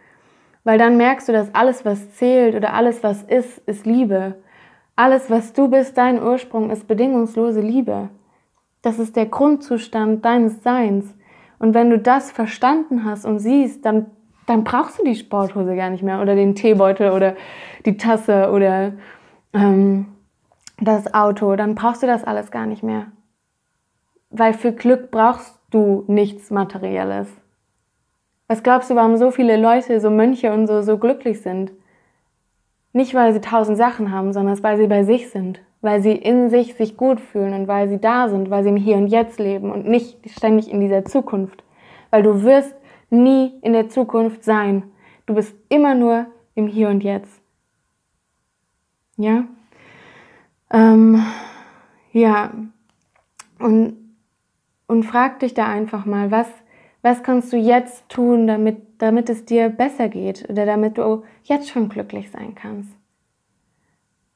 weil 0.63 0.77
dann 0.77 0.97
merkst 0.97 1.27
du, 1.29 1.33
dass 1.33 1.53
alles, 1.53 1.85
was 1.85 2.15
zählt 2.15 2.55
oder 2.55 2.73
alles, 2.73 3.03
was 3.03 3.23
ist, 3.23 3.59
ist 3.67 3.85
Liebe. 3.85 4.35
Alles, 4.95 5.29
was 5.29 5.53
du 5.53 5.69
bist, 5.69 5.97
dein 5.97 6.21
Ursprung 6.21 6.69
ist 6.69 6.87
bedingungslose 6.87 7.61
Liebe. 7.61 8.09
Das 8.81 8.99
ist 8.99 9.15
der 9.15 9.25
Grundzustand 9.27 10.23
deines 10.25 10.63
Seins. 10.63 11.15
Und 11.59 11.73
wenn 11.73 11.89
du 11.89 11.99
das 11.99 12.31
verstanden 12.31 13.03
hast 13.03 13.25
und 13.25 13.39
siehst, 13.39 13.85
dann, 13.85 14.07
dann 14.47 14.63
brauchst 14.63 14.99
du 14.99 15.03
die 15.03 15.15
Sporthose 15.15 15.75
gar 15.75 15.89
nicht 15.89 16.03
mehr 16.03 16.21
oder 16.21 16.35
den 16.35 16.55
Teebeutel 16.55 17.11
oder 17.11 17.35
die 17.85 17.97
Tasse 17.97 18.51
oder 18.51 18.93
ähm, 19.53 20.07
das 20.79 21.13
Auto, 21.13 21.55
dann 21.55 21.75
brauchst 21.75 22.03
du 22.03 22.07
das 22.07 22.23
alles 22.23 22.51
gar 22.51 22.65
nicht 22.65 22.83
mehr. 22.83 23.07
Weil 24.29 24.53
für 24.53 24.73
Glück 24.73 25.11
brauchst 25.11 25.57
du 25.71 26.03
nichts 26.07 26.51
Materielles. 26.51 27.27
Was 28.47 28.61
glaubst 28.61 28.89
du, 28.89 28.95
warum 28.95 29.17
so 29.17 29.31
viele 29.31 29.57
Leute, 29.57 29.99
so 29.99 30.09
Mönche 30.09 30.53
und 30.53 30.67
so, 30.67 30.81
so 30.81 30.97
glücklich 30.97 31.41
sind? 31.41 31.71
Nicht, 32.93 33.13
weil 33.13 33.33
sie 33.33 33.41
tausend 33.41 33.77
Sachen 33.77 34.11
haben, 34.11 34.33
sondern 34.33 34.61
weil 34.63 34.77
sie 34.77 34.87
bei 34.87 35.03
sich 35.03 35.29
sind. 35.29 35.59
Weil 35.81 36.01
sie 36.01 36.13
in 36.13 36.49
sich 36.49 36.75
sich 36.75 36.95
gut 36.95 37.19
fühlen 37.19 37.53
und 37.53 37.67
weil 37.67 37.89
sie 37.89 37.99
da 37.99 38.29
sind, 38.29 38.49
weil 38.49 38.63
sie 38.63 38.69
im 38.69 38.77
Hier 38.77 38.97
und 38.97 39.07
Jetzt 39.07 39.39
leben 39.39 39.71
und 39.71 39.87
nicht 39.87 40.17
ständig 40.29 40.71
in 40.71 40.79
dieser 40.79 41.05
Zukunft. 41.05 41.63
Weil 42.11 42.23
du 42.23 42.43
wirst 42.43 42.73
nie 43.09 43.53
in 43.61 43.73
der 43.73 43.89
Zukunft 43.89 44.43
sein. 44.43 44.83
Du 45.25 45.33
bist 45.33 45.55
immer 45.69 45.95
nur 45.95 46.27
im 46.53 46.67
Hier 46.67 46.89
und 46.89 47.03
Jetzt. 47.03 47.41
Ja? 49.17 49.45
Ähm, 50.71 51.23
ja. 52.11 52.51
Und, 53.59 53.97
und 54.87 55.03
frag 55.03 55.39
dich 55.39 55.53
da 55.53 55.67
einfach 55.67 56.05
mal, 56.05 56.31
was, 56.31 56.47
was 57.05 57.21
kannst 57.21 57.53
du 57.53 57.57
jetzt 57.57 58.09
tun, 58.09 58.47
damit, 58.47 58.77
damit 58.97 59.29
es 59.29 59.45
dir 59.45 59.69
besser 59.69 60.09
geht 60.09 60.49
oder 60.49 60.65
damit 60.65 60.97
du 60.97 61.21
jetzt 61.43 61.69
schon 61.69 61.87
glücklich 61.87 62.31
sein 62.31 62.55
kannst? 62.55 62.89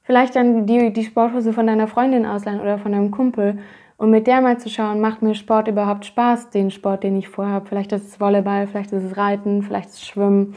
Vielleicht 0.04 0.36
dann 0.36 0.68
die, 0.68 0.94
die 0.94 1.04
Sporthose 1.04 1.52
von 1.52 1.66
deiner 1.66 1.88
Freundin 1.88 2.28
ausleihen 2.28 2.62
oder 2.62 2.78
von 2.78 2.92
deinem 2.92 3.10
Kumpel 3.10 3.58
und 3.98 4.12
mit 4.12 4.28
der 4.28 4.42
mal 4.42 4.60
zu 4.60 4.70
schauen, 4.70 5.02
macht 5.02 5.24
mir 5.24 5.34
Sport 5.34 5.68
überhaupt 5.68 6.06
Spaß, 6.06 6.52
den 6.52 6.70
Sport, 6.70 7.04
den 7.04 7.18
ich 7.18 7.28
vorhabe. 7.28 7.66
Vielleicht 7.66 7.92
ist 7.92 8.08
es 8.08 8.20
Volleyball, 8.20 8.68
vielleicht 8.68 8.92
ist 8.92 9.04
es 9.04 9.18
Reiten, 9.18 9.64
vielleicht 9.64 9.90
ist 9.90 9.96
es 9.96 10.06
Schwimmen. 10.06 10.54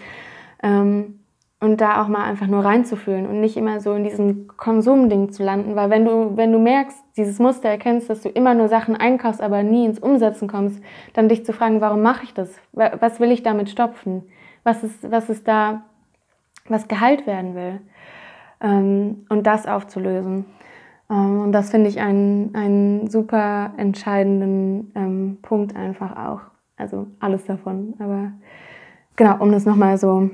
Ähm, 0.62 1.18
und 1.62 1.80
da 1.80 2.02
auch 2.02 2.08
mal 2.08 2.24
einfach 2.24 2.48
nur 2.48 2.64
reinzufühlen 2.64 3.24
und 3.24 3.40
nicht 3.40 3.56
immer 3.56 3.78
so 3.78 3.94
in 3.94 4.02
diesem 4.02 4.48
Konsumding 4.48 5.30
zu 5.30 5.44
landen, 5.44 5.76
weil 5.76 5.90
wenn 5.90 6.04
du, 6.04 6.36
wenn 6.36 6.50
du 6.50 6.58
merkst, 6.58 6.98
dieses 7.16 7.38
Muster 7.38 7.68
erkennst, 7.68 8.10
dass 8.10 8.20
du 8.20 8.28
immer 8.28 8.54
nur 8.54 8.66
Sachen 8.66 8.96
einkaufst, 8.96 9.40
aber 9.40 9.62
nie 9.62 9.84
ins 9.86 10.00
Umsetzen 10.00 10.48
kommst, 10.48 10.82
dann 11.12 11.28
dich 11.28 11.44
zu 11.44 11.52
fragen, 11.52 11.80
warum 11.80 12.02
mache 12.02 12.24
ich 12.24 12.34
das? 12.34 12.52
Was 12.72 13.20
will 13.20 13.30
ich 13.30 13.44
damit 13.44 13.70
stopfen? 13.70 14.24
Was 14.64 14.82
ist, 14.82 15.08
was 15.08 15.30
ist 15.30 15.46
da, 15.46 15.82
was 16.68 16.88
geheilt 16.88 17.28
werden 17.28 17.54
will? 17.54 17.80
Ähm, 18.60 19.26
und 19.28 19.46
das 19.46 19.68
aufzulösen. 19.68 20.46
Ähm, 21.08 21.42
und 21.42 21.52
das 21.52 21.70
finde 21.70 21.88
ich 21.88 22.00
einen, 22.00 22.56
einen 22.56 23.08
super 23.08 23.72
entscheidenden 23.76 24.90
ähm, 24.96 25.38
Punkt 25.42 25.76
einfach 25.76 26.16
auch. 26.16 26.40
Also 26.76 27.06
alles 27.20 27.44
davon. 27.44 27.94
Aber 28.00 28.32
genau, 29.14 29.36
um 29.38 29.52
das 29.52 29.64
nochmal 29.64 29.96
so 29.96 30.28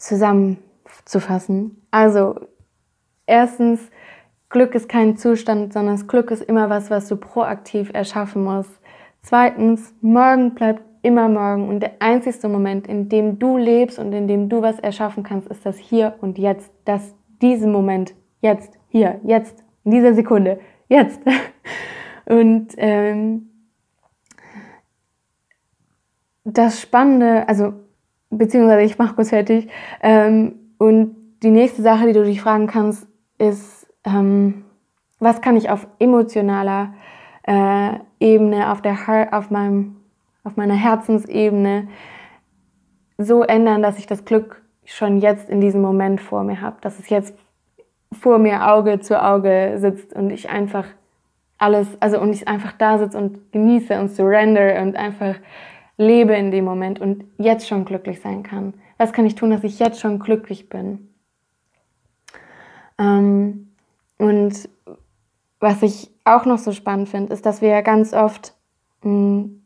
zusammenzufassen. 0.00 1.82
Also, 1.90 2.40
erstens, 3.26 3.80
Glück 4.48 4.74
ist 4.74 4.88
kein 4.88 5.16
Zustand, 5.16 5.72
sondern 5.72 5.94
das 5.94 6.08
Glück 6.08 6.30
ist 6.30 6.42
immer 6.42 6.68
was, 6.70 6.90
was 6.90 7.08
du 7.08 7.16
proaktiv 7.16 7.90
erschaffen 7.94 8.42
musst. 8.42 8.80
Zweitens, 9.22 9.94
morgen 10.00 10.54
bleibt 10.54 10.82
immer 11.02 11.28
morgen 11.28 11.68
und 11.68 11.80
der 11.80 11.92
einzigste 12.00 12.48
Moment, 12.48 12.86
in 12.86 13.08
dem 13.08 13.38
du 13.38 13.56
lebst 13.56 13.98
und 13.98 14.12
in 14.12 14.26
dem 14.26 14.48
du 14.48 14.62
was 14.62 14.78
erschaffen 14.80 15.22
kannst, 15.22 15.48
ist 15.48 15.64
das 15.64 15.78
hier 15.78 16.14
und 16.20 16.38
jetzt, 16.38 16.72
das, 16.84 17.14
diesen 17.40 17.70
Moment, 17.70 18.14
jetzt, 18.40 18.78
hier, 18.88 19.20
jetzt, 19.24 19.62
in 19.84 19.92
dieser 19.92 20.14
Sekunde, 20.14 20.60
jetzt. 20.88 21.20
Und 22.26 22.68
ähm, 22.76 23.48
das 26.44 26.80
Spannende, 26.80 27.48
also 27.48 27.72
beziehungsweise 28.30 28.82
ich 28.82 28.98
mache 28.98 29.14
kurz 29.14 29.30
fertig. 29.30 29.68
Ähm, 30.02 30.54
und 30.78 31.16
die 31.42 31.50
nächste 31.50 31.82
Sache, 31.82 32.06
die 32.06 32.12
du 32.12 32.24
dich 32.24 32.40
fragen 32.40 32.66
kannst, 32.66 33.06
ist, 33.38 33.86
ähm, 34.04 34.64
was 35.18 35.40
kann 35.40 35.56
ich 35.56 35.70
auf 35.70 35.86
emotionaler 35.98 36.94
äh, 37.42 37.92
Ebene, 38.20 38.70
auf, 38.72 38.80
der, 38.82 38.96
auf, 39.32 39.50
meinem, 39.50 39.96
auf 40.44 40.56
meiner 40.56 40.74
Herzensebene 40.74 41.88
so 43.18 43.42
ändern, 43.42 43.82
dass 43.82 43.98
ich 43.98 44.06
das 44.06 44.24
Glück 44.24 44.62
schon 44.84 45.18
jetzt 45.18 45.48
in 45.48 45.60
diesem 45.60 45.82
Moment 45.82 46.20
vor 46.20 46.42
mir 46.42 46.60
habe, 46.60 46.76
dass 46.80 46.98
es 46.98 47.08
jetzt 47.10 47.34
vor 48.12 48.38
mir 48.38 48.68
Auge 48.68 49.00
zu 49.00 49.22
Auge 49.22 49.74
sitzt 49.76 50.14
und 50.14 50.30
ich 50.30 50.50
einfach 50.50 50.84
alles, 51.58 51.86
also 52.00 52.20
und 52.20 52.32
ich 52.32 52.48
einfach 52.48 52.72
da 52.72 52.98
sitze 52.98 53.18
und 53.18 53.52
genieße 53.52 53.98
und 54.00 54.08
surrender 54.08 54.80
und 54.82 54.96
einfach 54.96 55.36
lebe 56.00 56.34
in 56.34 56.50
dem 56.50 56.64
Moment 56.64 56.98
und 56.98 57.24
jetzt 57.36 57.68
schon 57.68 57.84
glücklich 57.84 58.20
sein 58.20 58.42
kann? 58.42 58.72
Was 58.96 59.12
kann 59.12 59.26
ich 59.26 59.34
tun, 59.34 59.50
dass 59.50 59.64
ich 59.64 59.78
jetzt 59.78 60.00
schon 60.00 60.18
glücklich 60.18 60.70
bin? 60.70 61.10
Ähm, 62.98 63.68
und 64.16 64.68
was 65.60 65.82
ich 65.82 66.10
auch 66.24 66.46
noch 66.46 66.58
so 66.58 66.72
spannend 66.72 67.10
finde, 67.10 67.34
ist, 67.34 67.44
dass 67.44 67.60
wir 67.60 67.68
ja 67.68 67.82
ganz 67.82 68.14
oft 68.14 68.54
mh, 69.02 69.10
hm, 69.10 69.62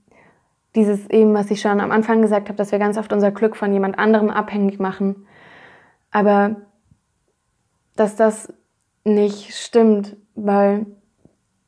dieses 0.75 1.09
eben, 1.09 1.35
was 1.35 1.53
ich 1.53 1.61
schon 1.61 1.81
am 1.81 1.93
Anfang 1.93 2.21
gesagt 2.21 2.49
habe, 2.49 2.57
dass 2.57 2.73
wir 2.73 2.81
ganz 2.81 2.99
oft 2.99 3.13
unser 3.13 3.31
Glück 3.31 3.55
von 3.55 3.73
jemand 3.73 3.97
anderem 3.97 4.29
abhängig 4.29 4.81
machen. 4.81 5.27
Aber 6.11 6.57
dass 7.95 8.17
das 8.17 8.53
nicht 9.05 9.55
stimmt, 9.55 10.17
weil 10.35 10.87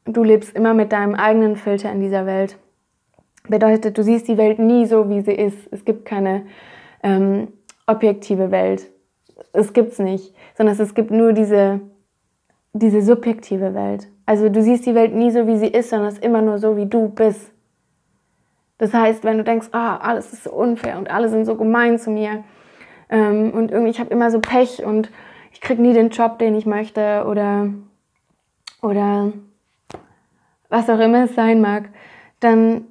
du 0.07 0.25
lebst 0.25 0.57
immer 0.57 0.75
mit 0.75 0.91
deinem 0.91 1.15
eigenen 1.15 1.55
Filter 1.55 1.93
in 1.93 2.01
dieser 2.01 2.27
Welt. 2.27 2.59
Bedeutet, 3.49 3.97
du 3.97 4.03
siehst 4.03 4.29
die 4.29 4.37
Welt 4.37 4.59
nie 4.59 4.87
so, 4.87 5.09
wie 5.09 5.21
sie 5.21 5.35
ist. 5.35 5.59
Es 5.71 5.85
gibt 5.85 6.05
keine 6.05 6.47
ähm, 7.03 7.49
objektive 7.87 8.51
Welt. 8.51 8.91
Es 9.53 9.73
gibt's 9.73 9.99
nicht, 9.99 10.35
sondern 10.57 10.79
es 10.79 10.95
gibt 10.95 11.11
nur 11.11 11.33
diese, 11.33 11.81
diese 12.73 13.03
subjektive 13.03 13.75
Welt. 13.75 14.09
Also 14.25 14.49
du 14.49 14.63
siehst 14.63 14.87
die 14.87 14.95
Welt 14.95 15.15
nie 15.15 15.31
so, 15.31 15.47
wie 15.47 15.59
sie 15.59 15.69
ist, 15.69 15.91
sondern 15.91 16.09
es 16.09 16.15
ist 16.15 16.25
immer 16.25 16.43
nur 16.43 16.59
so, 16.59 16.77
wie 16.77 16.87
du 16.87 17.09
bist. 17.09 17.53
Das 18.79 18.93
heißt, 18.93 19.25
wenn 19.25 19.39
du 19.39 19.45
denkst, 19.45 19.69
ah, 19.73 19.97
alles 19.97 20.33
ist 20.33 20.45
so 20.45 20.53
unfair 20.53 20.99
und 20.99 21.11
alle 21.11 21.29
sind 21.29 21.45
so 21.47 21.57
gemein 21.57 21.99
zu 21.99 22.11
mir 22.11 22.45
ähm, 23.09 23.53
und 23.53 23.71
irgendwie 23.71 23.91
ich 23.91 24.01
habe 24.01 24.11
immer 24.11 24.31
so 24.31 24.41
Pech 24.41 24.85
und 24.85 25.11
ich 25.53 25.61
krieg 25.61 25.79
nie 25.79 25.95
den 25.95 26.11
Job, 26.11 26.39
den 26.39 26.55
ich 26.55 26.67
möchte 26.67 27.25
oder 27.27 27.71
oder 28.83 29.33
was 30.69 30.91
auch 30.91 30.99
immer 30.99 31.25
es 31.25 31.35
sein 31.35 31.61
mag, 31.61 31.89
dann 32.41 32.85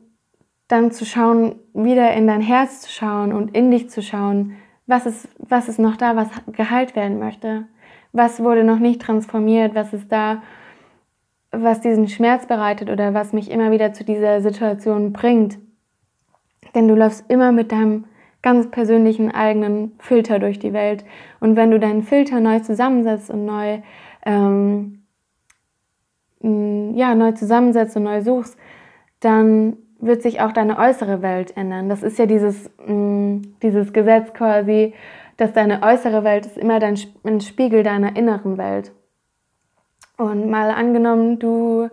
dann 0.67 0.91
zu 0.91 1.05
schauen, 1.05 1.55
wieder 1.74 2.13
in 2.13 2.27
dein 2.27 2.41
Herz 2.41 2.81
zu 2.81 2.91
schauen 2.91 3.34
und 3.34 3.55
in 3.55 3.72
dich 3.72 3.89
zu 3.89 4.01
schauen, 4.01 4.55
was 4.88 5.05
ist, 5.05 5.29
was 5.38 5.67
ist 5.67 5.79
noch 5.79 5.98
da, 5.98 6.15
was 6.15 6.29
geheilt 6.51 6.95
werden 6.95 7.19
möchte, 7.19 7.65
was 8.12 8.39
wurde 8.39 8.63
noch 8.63 8.79
nicht 8.79 9.01
transformiert, 9.01 9.75
was 9.75 9.93
ist 9.93 10.12
da, 10.12 10.41
was 11.51 11.81
diesen 11.81 12.07
Schmerz 12.07 12.48
bereitet 12.48 12.89
oder 12.89 13.13
was 13.13 13.34
mich 13.34 13.51
immer 13.51 13.72
wieder 13.72 13.93
zu 13.93 14.03
dieser 14.03 14.41
Situation 14.41 15.13
bringt. 15.13 15.57
Denn 16.74 16.88
du 16.88 16.95
läufst 16.95 17.29
immer 17.29 17.51
mit 17.51 17.72
deinem 17.72 18.05
ganz 18.41 18.69
persönlichen 18.69 19.31
eigenen 19.31 19.93
Filter 20.00 20.39
durch 20.39 20.60
die 20.60 20.74
Welt. 20.74 21.03
Und 21.39 21.55
wenn 21.55 21.72
du 21.72 21.79
deinen 21.79 22.03
Filter 22.03 22.39
neu 22.39 22.60
zusammensetzt 22.60 23.31
und 23.31 23.45
neu, 23.45 23.79
ähm, 24.25 25.01
ja, 26.41 27.15
neu 27.15 27.31
zusammensetzt 27.31 27.98
und 27.98 28.03
neu 28.03 28.22
suchst, 28.22 28.57
dann 29.19 29.77
wird 30.05 30.21
sich 30.21 30.41
auch 30.41 30.51
deine 30.51 30.77
äußere 30.77 31.21
Welt 31.21 31.55
ändern. 31.57 31.89
Das 31.89 32.03
ist 32.03 32.19
ja 32.19 32.25
dieses, 32.25 32.69
mh, 32.85 32.93
mm, 32.93 33.41
dieses 33.62 33.93
Gesetz 33.93 34.33
quasi, 34.33 34.93
dass 35.38 35.53
deine 35.53 35.81
äußere 35.83 36.24
Welt 36.24 36.45
ist 36.45 36.57
immer 36.57 36.79
dein, 36.79 36.97
ein 37.24 37.41
Spiegel 37.41 37.83
deiner 37.83 38.15
inneren 38.15 38.57
Welt. 38.57 38.91
Und 40.17 40.50
mal 40.50 40.71
angenommen, 40.71 41.39
du 41.39 41.89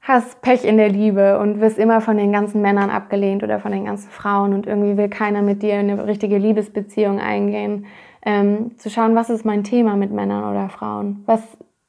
hast 0.00 0.40
Pech 0.42 0.64
in 0.64 0.76
der 0.76 0.88
Liebe 0.88 1.38
und 1.38 1.60
wirst 1.60 1.78
immer 1.78 2.00
von 2.00 2.16
den 2.16 2.32
ganzen 2.32 2.62
Männern 2.62 2.90
abgelehnt 2.90 3.42
oder 3.42 3.60
von 3.60 3.72
den 3.72 3.84
ganzen 3.84 4.10
Frauen 4.10 4.54
und 4.54 4.66
irgendwie 4.66 4.96
will 4.96 5.08
keiner 5.08 5.42
mit 5.42 5.62
dir 5.62 5.74
eine 5.74 6.06
richtige 6.06 6.38
Liebesbeziehung 6.38 7.20
eingehen. 7.20 7.86
Ähm, 8.22 8.76
zu 8.78 8.90
schauen, 8.90 9.14
was 9.14 9.30
ist 9.30 9.44
mein 9.44 9.64
Thema 9.64 9.96
mit 9.96 10.10
Männern 10.10 10.50
oder 10.50 10.68
Frauen? 10.68 11.22
Was, 11.26 11.42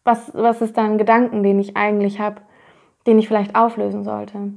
was, 0.03 0.31
was 0.33 0.61
ist 0.61 0.77
da 0.77 0.83
ein 0.83 0.97
Gedanken, 0.97 1.43
den 1.43 1.59
ich 1.59 1.75
eigentlich 1.75 2.19
habe, 2.19 2.41
den 3.07 3.19
ich 3.19 3.27
vielleicht 3.27 3.55
auflösen 3.55 4.03
sollte? 4.03 4.51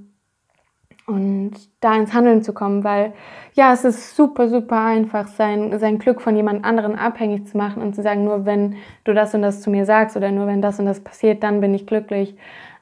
Und 1.07 1.53
da 1.81 1.97
ins 1.97 2.15
Handeln 2.15 2.43
zu 2.43 2.53
kommen, 2.53 2.85
weil 2.85 3.13
ja, 3.55 3.73
es 3.73 3.85
ist 3.85 4.17
super, 4.17 4.49
super 4.49 4.81
einfach, 4.81 5.29
sein, 5.29 5.79
sein 5.79 5.99
Glück 5.99 6.21
von 6.21 6.37
jemand 6.37 6.65
anderen 6.65 6.97
abhängig 6.97 7.47
zu 7.47 7.57
machen 7.57 7.83
und 7.83 7.95
zu 7.95 8.03
sagen, 8.03 8.25
nur 8.25 8.47
wenn 8.47 8.77
du 9.05 9.13
das 9.13 9.35
und 9.35 9.43
das 9.43 9.61
zu 9.61 9.71
mir 9.71 9.85
sagst 9.85 10.17
oder 10.17 10.31
nur 10.31 10.47
wenn 10.47 10.63
das 10.63 10.79
und 10.79 10.87
das 10.87 11.01
passiert, 11.01 11.43
dann 11.43 11.61
bin 11.61 11.75
ich 11.75 11.87
glücklich. 11.87 12.37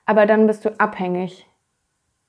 Aber 0.06 0.26
dann 0.26 0.46
bist 0.46 0.64
du 0.64 0.78
abhängig. 0.78 1.46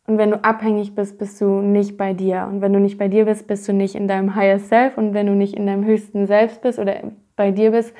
Und 0.07 0.17
wenn 0.17 0.31
du 0.31 0.43
abhängig 0.43 0.95
bist, 0.95 1.17
bist 1.19 1.39
du 1.41 1.61
nicht 1.61 1.97
bei 1.97 2.13
dir. 2.13 2.47
Und 2.49 2.61
wenn 2.61 2.73
du 2.73 2.79
nicht 2.79 2.97
bei 2.97 3.07
dir 3.07 3.25
bist, 3.25 3.47
bist 3.47 3.67
du 3.67 3.73
nicht 3.73 3.95
in 3.95 4.07
deinem 4.07 4.35
Higher 4.35 4.59
Self. 4.59 4.97
Und 4.97 5.13
wenn 5.13 5.27
du 5.27 5.33
nicht 5.33 5.55
in 5.55 5.65
deinem 5.65 5.85
höchsten 5.85 6.25
Selbst 6.25 6.61
bist 6.61 6.79
oder 6.79 6.95
bei 7.35 7.51
dir 7.51 7.71
bist, 7.71 7.93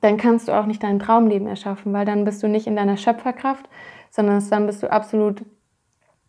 dann 0.00 0.16
kannst 0.16 0.48
du 0.48 0.52
auch 0.52 0.66
nicht 0.66 0.82
dein 0.82 0.98
Traumleben 0.98 1.46
erschaffen, 1.46 1.92
weil 1.92 2.04
dann 2.04 2.24
bist 2.24 2.42
du 2.42 2.48
nicht 2.48 2.66
in 2.66 2.76
deiner 2.76 2.96
Schöpferkraft, 2.96 3.68
sondern 4.10 4.42
dann 4.50 4.66
bist 4.66 4.82
du 4.82 4.90
absolut 4.90 5.42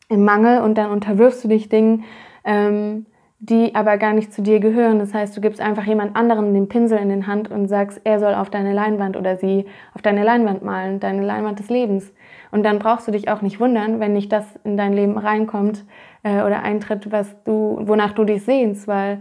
im 0.10 0.24
Mangel 0.25 0.62
und 0.62 0.77
dann 0.77 0.91
unterwirfst 0.91 1.43
du 1.43 1.48
dich 1.48 1.69
Dingen, 1.69 2.03
ähm, 2.43 3.05
die 3.39 3.75
aber 3.75 3.98
gar 3.98 4.13
nicht 4.13 4.33
zu 4.33 4.41
dir 4.41 4.60
gehören. 4.60 5.00
Das 5.00 5.13
heißt, 5.13 5.36
du 5.36 5.41
gibst 5.41 5.60
einfach 5.60 5.83
jemand 5.83 6.15
anderen 6.15 6.53
den 6.53 6.69
Pinsel 6.69 6.98
in 6.98 7.10
den 7.10 7.27
Hand 7.27 7.51
und 7.51 7.67
sagst, 7.67 8.00
er 8.05 8.19
soll 8.19 8.33
auf 8.33 8.50
deine 8.50 8.74
Leinwand 8.74 9.17
oder 9.17 9.36
sie 9.36 9.65
auf 9.93 10.01
deine 10.01 10.24
Leinwand 10.24 10.63
malen, 10.63 11.01
deine 11.01 11.25
Leinwand 11.25 11.60
des 11.60 11.69
Lebens. 11.69 12.13
Und 12.51 12.63
dann 12.63 12.79
brauchst 12.79 13.07
du 13.07 13.12
dich 13.12 13.29
auch 13.29 13.41
nicht 13.41 13.60
wundern, 13.60 14.00
wenn 14.00 14.13
nicht 14.13 14.31
das 14.31 14.45
in 14.63 14.77
dein 14.77 14.93
Leben 14.93 15.17
reinkommt 15.17 15.83
äh, 16.24 16.41
oder 16.43 16.63
eintritt, 16.63 17.12
was 17.12 17.36
du, 17.43 17.79
wonach 17.81 18.13
du 18.13 18.24
dich 18.24 18.43
sehnst, 18.45 18.88
weil 18.88 19.19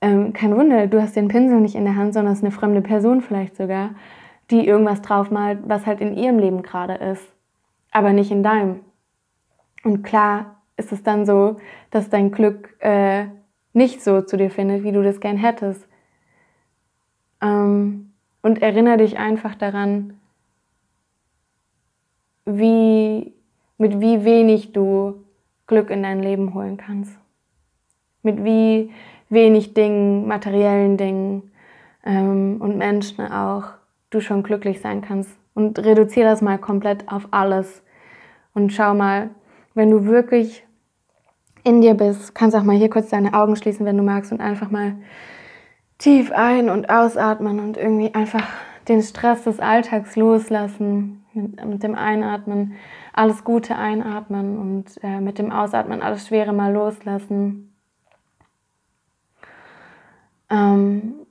ähm, 0.00 0.32
kein 0.32 0.56
Wunder, 0.56 0.86
du 0.86 1.00
hast 1.00 1.16
den 1.16 1.28
Pinsel 1.28 1.60
nicht 1.60 1.74
in 1.74 1.84
der 1.84 1.96
Hand, 1.96 2.14
sondern 2.14 2.32
es 2.32 2.40
ist 2.40 2.44
eine 2.44 2.52
fremde 2.52 2.80
Person 2.80 3.20
vielleicht 3.20 3.56
sogar, 3.56 3.90
die 4.50 4.66
irgendwas 4.66 5.02
draufmalt, 5.02 5.60
was 5.66 5.86
halt 5.86 6.00
in 6.00 6.16
ihrem 6.16 6.38
Leben 6.38 6.62
gerade 6.62 6.94
ist, 6.94 7.26
aber 7.92 8.12
nicht 8.12 8.30
in 8.30 8.42
deinem. 8.42 8.80
Und 9.86 10.02
klar 10.02 10.56
ist 10.76 10.90
es 10.90 11.04
dann 11.04 11.26
so, 11.26 11.58
dass 11.92 12.10
dein 12.10 12.32
Glück 12.32 12.74
äh, 12.80 13.26
nicht 13.72 14.02
so 14.02 14.20
zu 14.20 14.36
dir 14.36 14.50
findet, 14.50 14.82
wie 14.82 14.90
du 14.90 15.00
das 15.00 15.20
gern 15.20 15.36
hättest. 15.36 15.86
Ähm, 17.40 18.10
und 18.42 18.62
erinnere 18.62 18.96
dich 18.96 19.16
einfach 19.16 19.54
daran, 19.54 20.18
wie, 22.46 23.32
mit 23.78 24.00
wie 24.00 24.24
wenig 24.24 24.72
du 24.72 25.22
Glück 25.68 25.90
in 25.90 26.02
dein 26.02 26.20
Leben 26.20 26.52
holen 26.52 26.78
kannst. 26.78 27.16
Mit 28.24 28.42
wie 28.42 28.90
wenig 29.28 29.72
Dingen, 29.74 30.26
materiellen 30.26 30.96
Dingen 30.96 31.52
ähm, 32.04 32.56
und 32.58 32.76
Menschen 32.76 33.24
auch 33.30 33.68
du 34.10 34.18
schon 34.18 34.42
glücklich 34.42 34.80
sein 34.80 35.00
kannst. 35.00 35.30
Und 35.54 35.78
reduziere 35.78 36.28
das 36.28 36.42
mal 36.42 36.58
komplett 36.58 37.08
auf 37.08 37.28
alles. 37.30 37.84
Und 38.52 38.72
schau 38.72 38.92
mal, 38.92 39.30
wenn 39.76 39.90
du 39.90 40.06
wirklich 40.06 40.66
in 41.62 41.82
dir 41.82 41.94
bist, 41.94 42.34
kannst 42.34 42.56
auch 42.56 42.62
mal 42.62 42.76
hier 42.76 42.90
kurz 42.90 43.10
deine 43.10 43.34
Augen 43.34 43.56
schließen, 43.56 43.84
wenn 43.86 43.96
du 43.96 44.02
magst, 44.02 44.32
und 44.32 44.40
einfach 44.40 44.70
mal 44.70 44.96
tief 45.98 46.32
ein- 46.32 46.70
und 46.70 46.88
ausatmen 46.88 47.60
und 47.60 47.76
irgendwie 47.76 48.14
einfach 48.14 48.46
den 48.88 49.02
Stress 49.02 49.44
des 49.44 49.60
Alltags 49.60 50.16
loslassen. 50.16 51.24
Mit, 51.34 51.64
mit 51.66 51.82
dem 51.82 51.94
Einatmen 51.94 52.74
alles 53.12 53.44
Gute 53.44 53.76
einatmen 53.76 54.58
und 54.58 55.02
äh, 55.02 55.20
mit 55.20 55.38
dem 55.38 55.52
Ausatmen 55.52 56.00
alles 56.00 56.28
Schwere 56.28 56.54
mal 56.54 56.72
loslassen. 56.72 57.74
Ähm, 60.48 61.26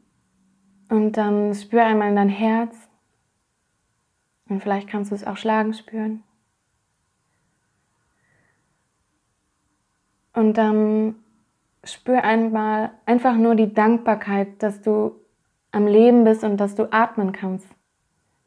und 0.90 1.14
dann 1.14 1.56
spür 1.56 1.84
einmal 1.84 2.10
in 2.10 2.16
dein 2.16 2.30
Herz. 2.30 2.76
Und 4.48 4.62
vielleicht 4.62 4.88
kannst 4.88 5.10
du 5.10 5.16
es 5.16 5.26
auch 5.26 5.38
schlagen 5.38 5.74
spüren. 5.74 6.22
Und 10.36 10.58
dann 10.58 11.16
spür 11.84 12.24
einmal 12.24 12.92
einfach 13.06 13.36
nur 13.36 13.56
die 13.56 13.74
Dankbarkeit, 13.74 14.62
dass 14.62 14.82
du 14.82 15.16
am 15.72 15.88
Leben 15.88 16.24
bist 16.26 16.44
und 16.44 16.58
dass 16.58 16.76
du 16.76 16.92
atmen 16.92 17.32
kannst. 17.32 17.68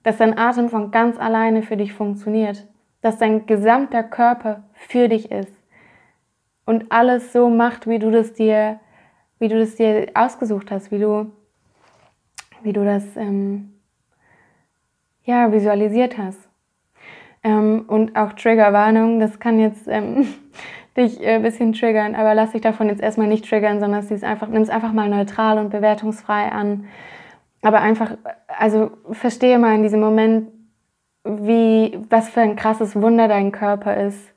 Dass 0.02 0.18
dein 0.18 0.38
Atem 0.38 0.68
von 0.68 0.90
ganz 0.90 1.18
alleine 1.18 1.62
für 1.62 1.76
dich 1.76 1.92
funktioniert. 1.92 2.66
Dass 3.00 3.18
dein 3.18 3.47
gesamter 3.47 4.02
Körper 4.02 4.64
für 4.73 5.09
dich 5.09 5.30
ist. 5.30 5.52
Und 6.66 6.92
alles 6.92 7.33
so 7.33 7.49
macht, 7.49 7.87
wie 7.87 7.99
du 7.99 8.11
das 8.11 8.35
dir, 8.35 8.80
wie 9.38 9.49
du 9.49 9.59
das 9.59 9.76
dir 9.76 10.11
ausgesucht 10.14 10.71
hast, 10.71 10.90
wie 10.90 10.99
du, 10.99 11.33
wie 12.62 12.75
du 12.75 12.85
das 12.85 13.16
ähm, 13.16 13.73
ja, 15.25 15.50
visualisiert 15.50 16.18
hast. 16.18 16.49
Ähm, 17.42 17.85
und 17.87 18.16
auch 18.16 18.33
Triggerwarnung, 18.35 19.21
das 19.21 19.39
kann 19.39 19.60
jetzt 19.60 19.86
ähm, 19.89 20.26
dich 20.99 21.23
äh, 21.23 21.37
ein 21.37 21.43
bisschen 21.43 21.73
triggern, 21.73 22.15
aber 22.15 22.34
lass 22.34 22.52
dich 22.52 22.61
davon 22.61 22.89
jetzt 22.89 23.00
erstmal 23.02 23.28
nicht 23.28 23.49
triggern, 23.49 23.80
sondern 23.80 24.04
nimm 24.06 24.63
es 24.63 24.71
einfach, 24.71 24.93
mal 24.93 25.08
neutral 25.08 25.58
und 25.58 25.71
bewertungsfrei 25.71 26.50
an. 26.50 26.87
Aber 27.63 27.80
einfach, 27.80 28.13
also 28.47 28.91
verstehe 29.11 29.58
mal 29.58 29.75
in 29.75 29.82
diesem 29.82 30.00
Moment, 30.00 30.49
wie, 31.25 31.99
was 32.11 32.28
für 32.28 32.41
ein 32.41 32.56
krasses 32.56 32.95
Wunder 32.97 33.28
dein 33.28 33.52
Körper 33.52 33.97
ist. 33.97 34.32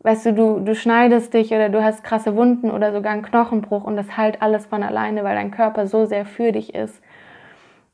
Weißt 0.00 0.26
du, 0.26 0.32
du, 0.32 0.60
du 0.60 0.74
schneidest 0.74 1.32
dich 1.34 1.52
oder 1.52 1.68
du 1.68 1.82
hast 1.82 2.02
krasse 2.02 2.34
Wunden 2.34 2.70
oder 2.70 2.92
sogar 2.92 3.12
einen 3.12 3.22
Knochenbruch 3.22 3.84
und 3.84 3.96
das 3.96 4.16
halt 4.16 4.42
alles 4.42 4.66
von 4.66 4.82
alleine, 4.82 5.22
weil 5.22 5.36
dein 5.36 5.52
Körper 5.52 5.86
so 5.86 6.06
sehr 6.06 6.24
für 6.24 6.50
dich 6.50 6.74
ist. 6.74 7.00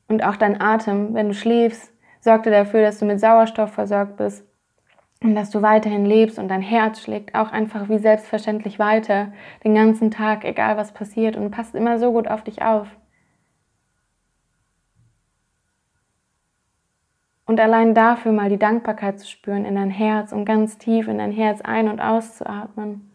Und 0.07 0.23
auch 0.23 0.35
dein 0.35 0.59
Atem, 0.59 1.13
wenn 1.13 1.27
du 1.27 1.33
schläfst, 1.35 1.93
sorgt 2.21 2.47
er 2.47 2.63
dafür, 2.63 2.81
dass 2.81 2.99
du 2.99 3.05
mit 3.05 3.19
Sauerstoff 3.19 3.73
versorgt 3.73 4.17
bist 4.17 4.48
und 5.21 5.35
dass 5.35 5.49
du 5.49 5.61
weiterhin 5.61 6.05
lebst 6.05 6.39
und 6.39 6.47
dein 6.47 6.61
Herz 6.61 7.01
schlägt 7.01 7.35
auch 7.35 7.51
einfach 7.51 7.89
wie 7.89 7.97
selbstverständlich 7.99 8.79
weiter, 8.79 9.33
den 9.63 9.75
ganzen 9.75 10.11
Tag, 10.11 10.45
egal 10.45 10.77
was 10.77 10.93
passiert 10.93 11.35
und 11.35 11.51
passt 11.51 11.75
immer 11.75 11.99
so 11.99 12.11
gut 12.13 12.27
auf 12.27 12.43
dich 12.43 12.61
auf. 12.61 12.87
Und 17.45 17.59
allein 17.59 17.95
dafür 17.95 18.31
mal 18.31 18.49
die 18.49 18.59
Dankbarkeit 18.59 19.19
zu 19.19 19.27
spüren 19.27 19.65
in 19.65 19.75
dein 19.75 19.89
Herz 19.89 20.31
und 20.31 20.45
ganz 20.45 20.77
tief 20.77 21.07
in 21.07 21.17
dein 21.17 21.31
Herz 21.31 21.61
ein- 21.61 21.89
und 21.89 21.99
auszuatmen. 21.99 23.11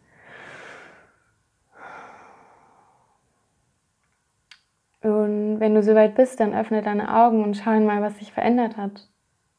Und 5.03 5.61
wenn 5.61 5.75
du 5.75 5.83
soweit 5.83 6.15
bist, 6.17 6.41
dann 6.41 6.55
öffne 6.55 6.83
deine 6.83 7.15
Augen 7.15 7.45
und 7.45 7.57
schau 7.57 7.79
mal, 7.81 8.03
was 8.03 8.19
sich 8.19 8.33
verändert 8.33 8.77
hat. 8.77 9.09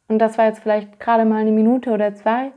Und 0.07 0.19
das 0.19 0.37
war 0.37 0.45
jetzt 0.45 0.59
vielleicht 0.59 0.99
gerade 0.99 1.25
mal 1.25 1.41
eine 1.41 1.51
Minute 1.51 1.91
oder 1.91 2.13
zwei. 2.13 2.51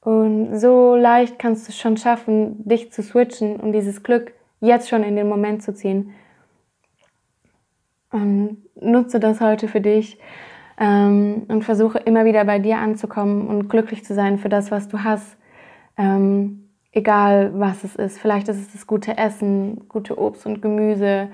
Und 0.00 0.58
so 0.58 0.96
leicht 0.96 1.38
kannst 1.38 1.66
du 1.66 1.70
es 1.70 1.78
schon 1.78 1.96
schaffen, 1.96 2.68
dich 2.68 2.92
zu 2.92 3.02
switchen 3.02 3.56
und 3.56 3.72
dieses 3.72 4.02
Glück 4.02 4.32
jetzt 4.60 4.88
schon 4.88 5.04
in 5.04 5.16
den 5.16 5.28
Moment 5.28 5.62
zu 5.62 5.74
ziehen. 5.74 6.12
Und 8.10 8.58
nutze 8.74 9.20
das 9.20 9.40
heute 9.40 9.68
für 9.68 9.80
dich 9.80 10.18
ähm, 10.78 11.44
und 11.48 11.64
versuche 11.64 11.98
immer 11.98 12.24
wieder 12.24 12.44
bei 12.44 12.58
dir 12.58 12.78
anzukommen 12.78 13.46
und 13.46 13.68
glücklich 13.68 14.04
zu 14.04 14.14
sein 14.14 14.38
für 14.38 14.48
das, 14.48 14.70
was 14.70 14.88
du 14.88 15.04
hast. 15.04 15.36
Ähm, 15.96 16.68
egal 16.92 17.52
was 17.54 17.84
es 17.84 17.96
ist. 17.96 18.18
Vielleicht 18.18 18.48
ist 18.48 18.58
es 18.58 18.72
das 18.72 18.86
gute 18.86 19.16
Essen, 19.16 19.88
gute 19.88 20.18
Obst 20.18 20.46
und 20.46 20.60
Gemüse. 20.60 21.28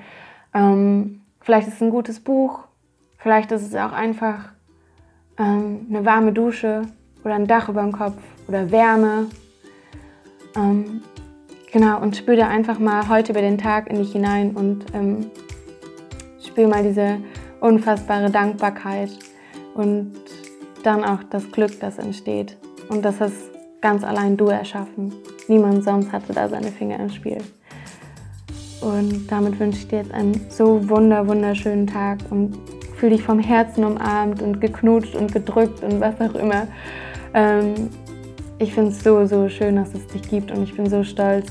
Ähm, 0.55 1.23
vielleicht 1.41 1.69
ist 1.69 1.75
es 1.75 1.83
ein 1.83 1.91
gutes 1.91 2.21
Buch. 2.21 2.68
Vielleicht 3.19 3.51
ist 3.53 3.63
es 3.63 3.75
auch 3.75 3.93
einfach 3.93 4.51
ähm, 5.39 5.87
eine 5.91 6.05
warme 6.05 6.33
Dusche 6.33 6.83
oder 7.25 7.35
ein 7.35 7.47
Dach 7.47 7.69
über 7.69 7.83
dem 7.83 7.93
Kopf 7.93 8.17
oder 8.47 8.71
Wärme. 8.71 9.27
Ähm, 10.57 11.03
genau, 11.73 12.01
und 12.01 12.17
spür 12.17 12.37
da 12.37 12.49
einfach 12.49 12.79
mal 12.79 13.09
heute 13.09 13.33
über 13.33 13.41
den 13.41 13.59
Tag 13.59 13.91
in 13.91 13.97
dich 13.97 14.13
hinein 14.13 14.53
und 14.53 14.87
ähm, 14.95 15.31
spür 16.45 16.69
mal 16.69 16.83
diese 16.83 17.19
unfassbare 17.61 18.31
Dankbarkeit 18.31 19.11
und 19.75 20.13
dann 20.85 21.05
auch 21.05 21.25
das 21.25 21.51
Glück, 21.51 21.79
das 21.81 21.99
entsteht. 21.99 22.57
Und 22.89 23.05
das 23.05 23.21
hast 23.21 23.51
ganz 23.81 24.05
allein 24.05 24.37
du 24.37 24.47
erschaffen. 24.47 25.13
Niemand 25.49 25.83
sonst 25.83 26.13
hatte 26.13 26.33
da 26.33 26.49
seine 26.49 26.71
Finger 26.71 27.01
im 27.01 27.11
Spiel. 27.11 27.39
Und 28.81 29.27
damit 29.27 29.59
wünsche 29.59 29.79
ich 29.79 29.89
dir 29.89 29.99
jetzt 29.99 30.13
einen 30.13 30.47
so 30.49 30.89
wunder, 30.89 31.27
wunderschönen 31.27 31.87
Tag 31.89 32.19
und 32.31 32.57
fühl 32.99 33.11
dich 33.11 33.23
vom 33.23 33.39
Herzen 33.39 33.85
umarmt 33.85 34.43
und 34.43 34.61
geknutscht 34.61 35.15
und 35.15 35.33
gedrückt 35.33 35.83
und 35.83 36.01
was 36.01 36.21
auch 36.21 36.35
immer. 36.35 36.67
Ähm, 37.33 37.91
ich 38.59 38.75
finde 38.75 38.91
es 38.91 39.03
so, 39.03 39.25
so 39.27 39.49
schön, 39.49 39.77
dass 39.77 39.95
es 39.95 40.07
dich 40.09 40.23
gibt 40.23 40.51
und 40.51 40.63
ich 40.65 40.75
bin 40.75 40.89
so 40.91 41.05
stolz 41.05 41.47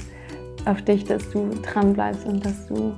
auf 0.65 0.81
dich, 0.81 1.05
dass 1.05 1.29
du 1.31 1.49
dran 1.61 1.93
bleibst 1.93 2.25
und 2.25 2.45
dass 2.45 2.67
du, 2.67 2.93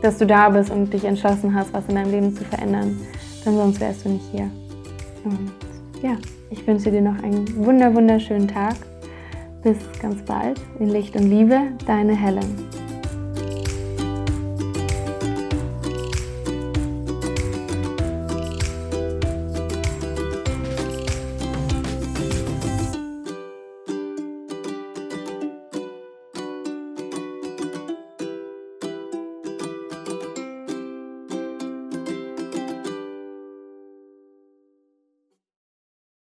dass 0.00 0.18
du 0.18 0.26
da 0.26 0.48
bist 0.48 0.70
und 0.70 0.92
dich 0.92 1.04
entschlossen 1.04 1.54
hast, 1.54 1.72
was 1.74 1.86
in 1.88 1.96
deinem 1.96 2.10
Leben 2.10 2.34
zu 2.34 2.44
verändern. 2.44 2.98
Denn 3.44 3.56
sonst 3.56 3.80
wärst 3.80 4.06
du 4.06 4.10
nicht 4.10 4.24
hier. 4.32 4.50
Und 5.24 5.52
ja, 6.02 6.16
ich 6.50 6.66
wünsche 6.66 6.90
dir 6.90 7.02
noch 7.02 7.22
einen 7.22 7.44
wunder, 7.64 7.94
wunderschönen 7.94 8.48
Tag. 8.48 8.76
Bis 9.62 9.76
ganz 10.00 10.22
bald 10.22 10.60
in 10.78 10.88
Licht 10.88 11.16
und 11.16 11.28
Liebe, 11.28 11.58
deine 11.86 12.14
Helen. 12.14 12.83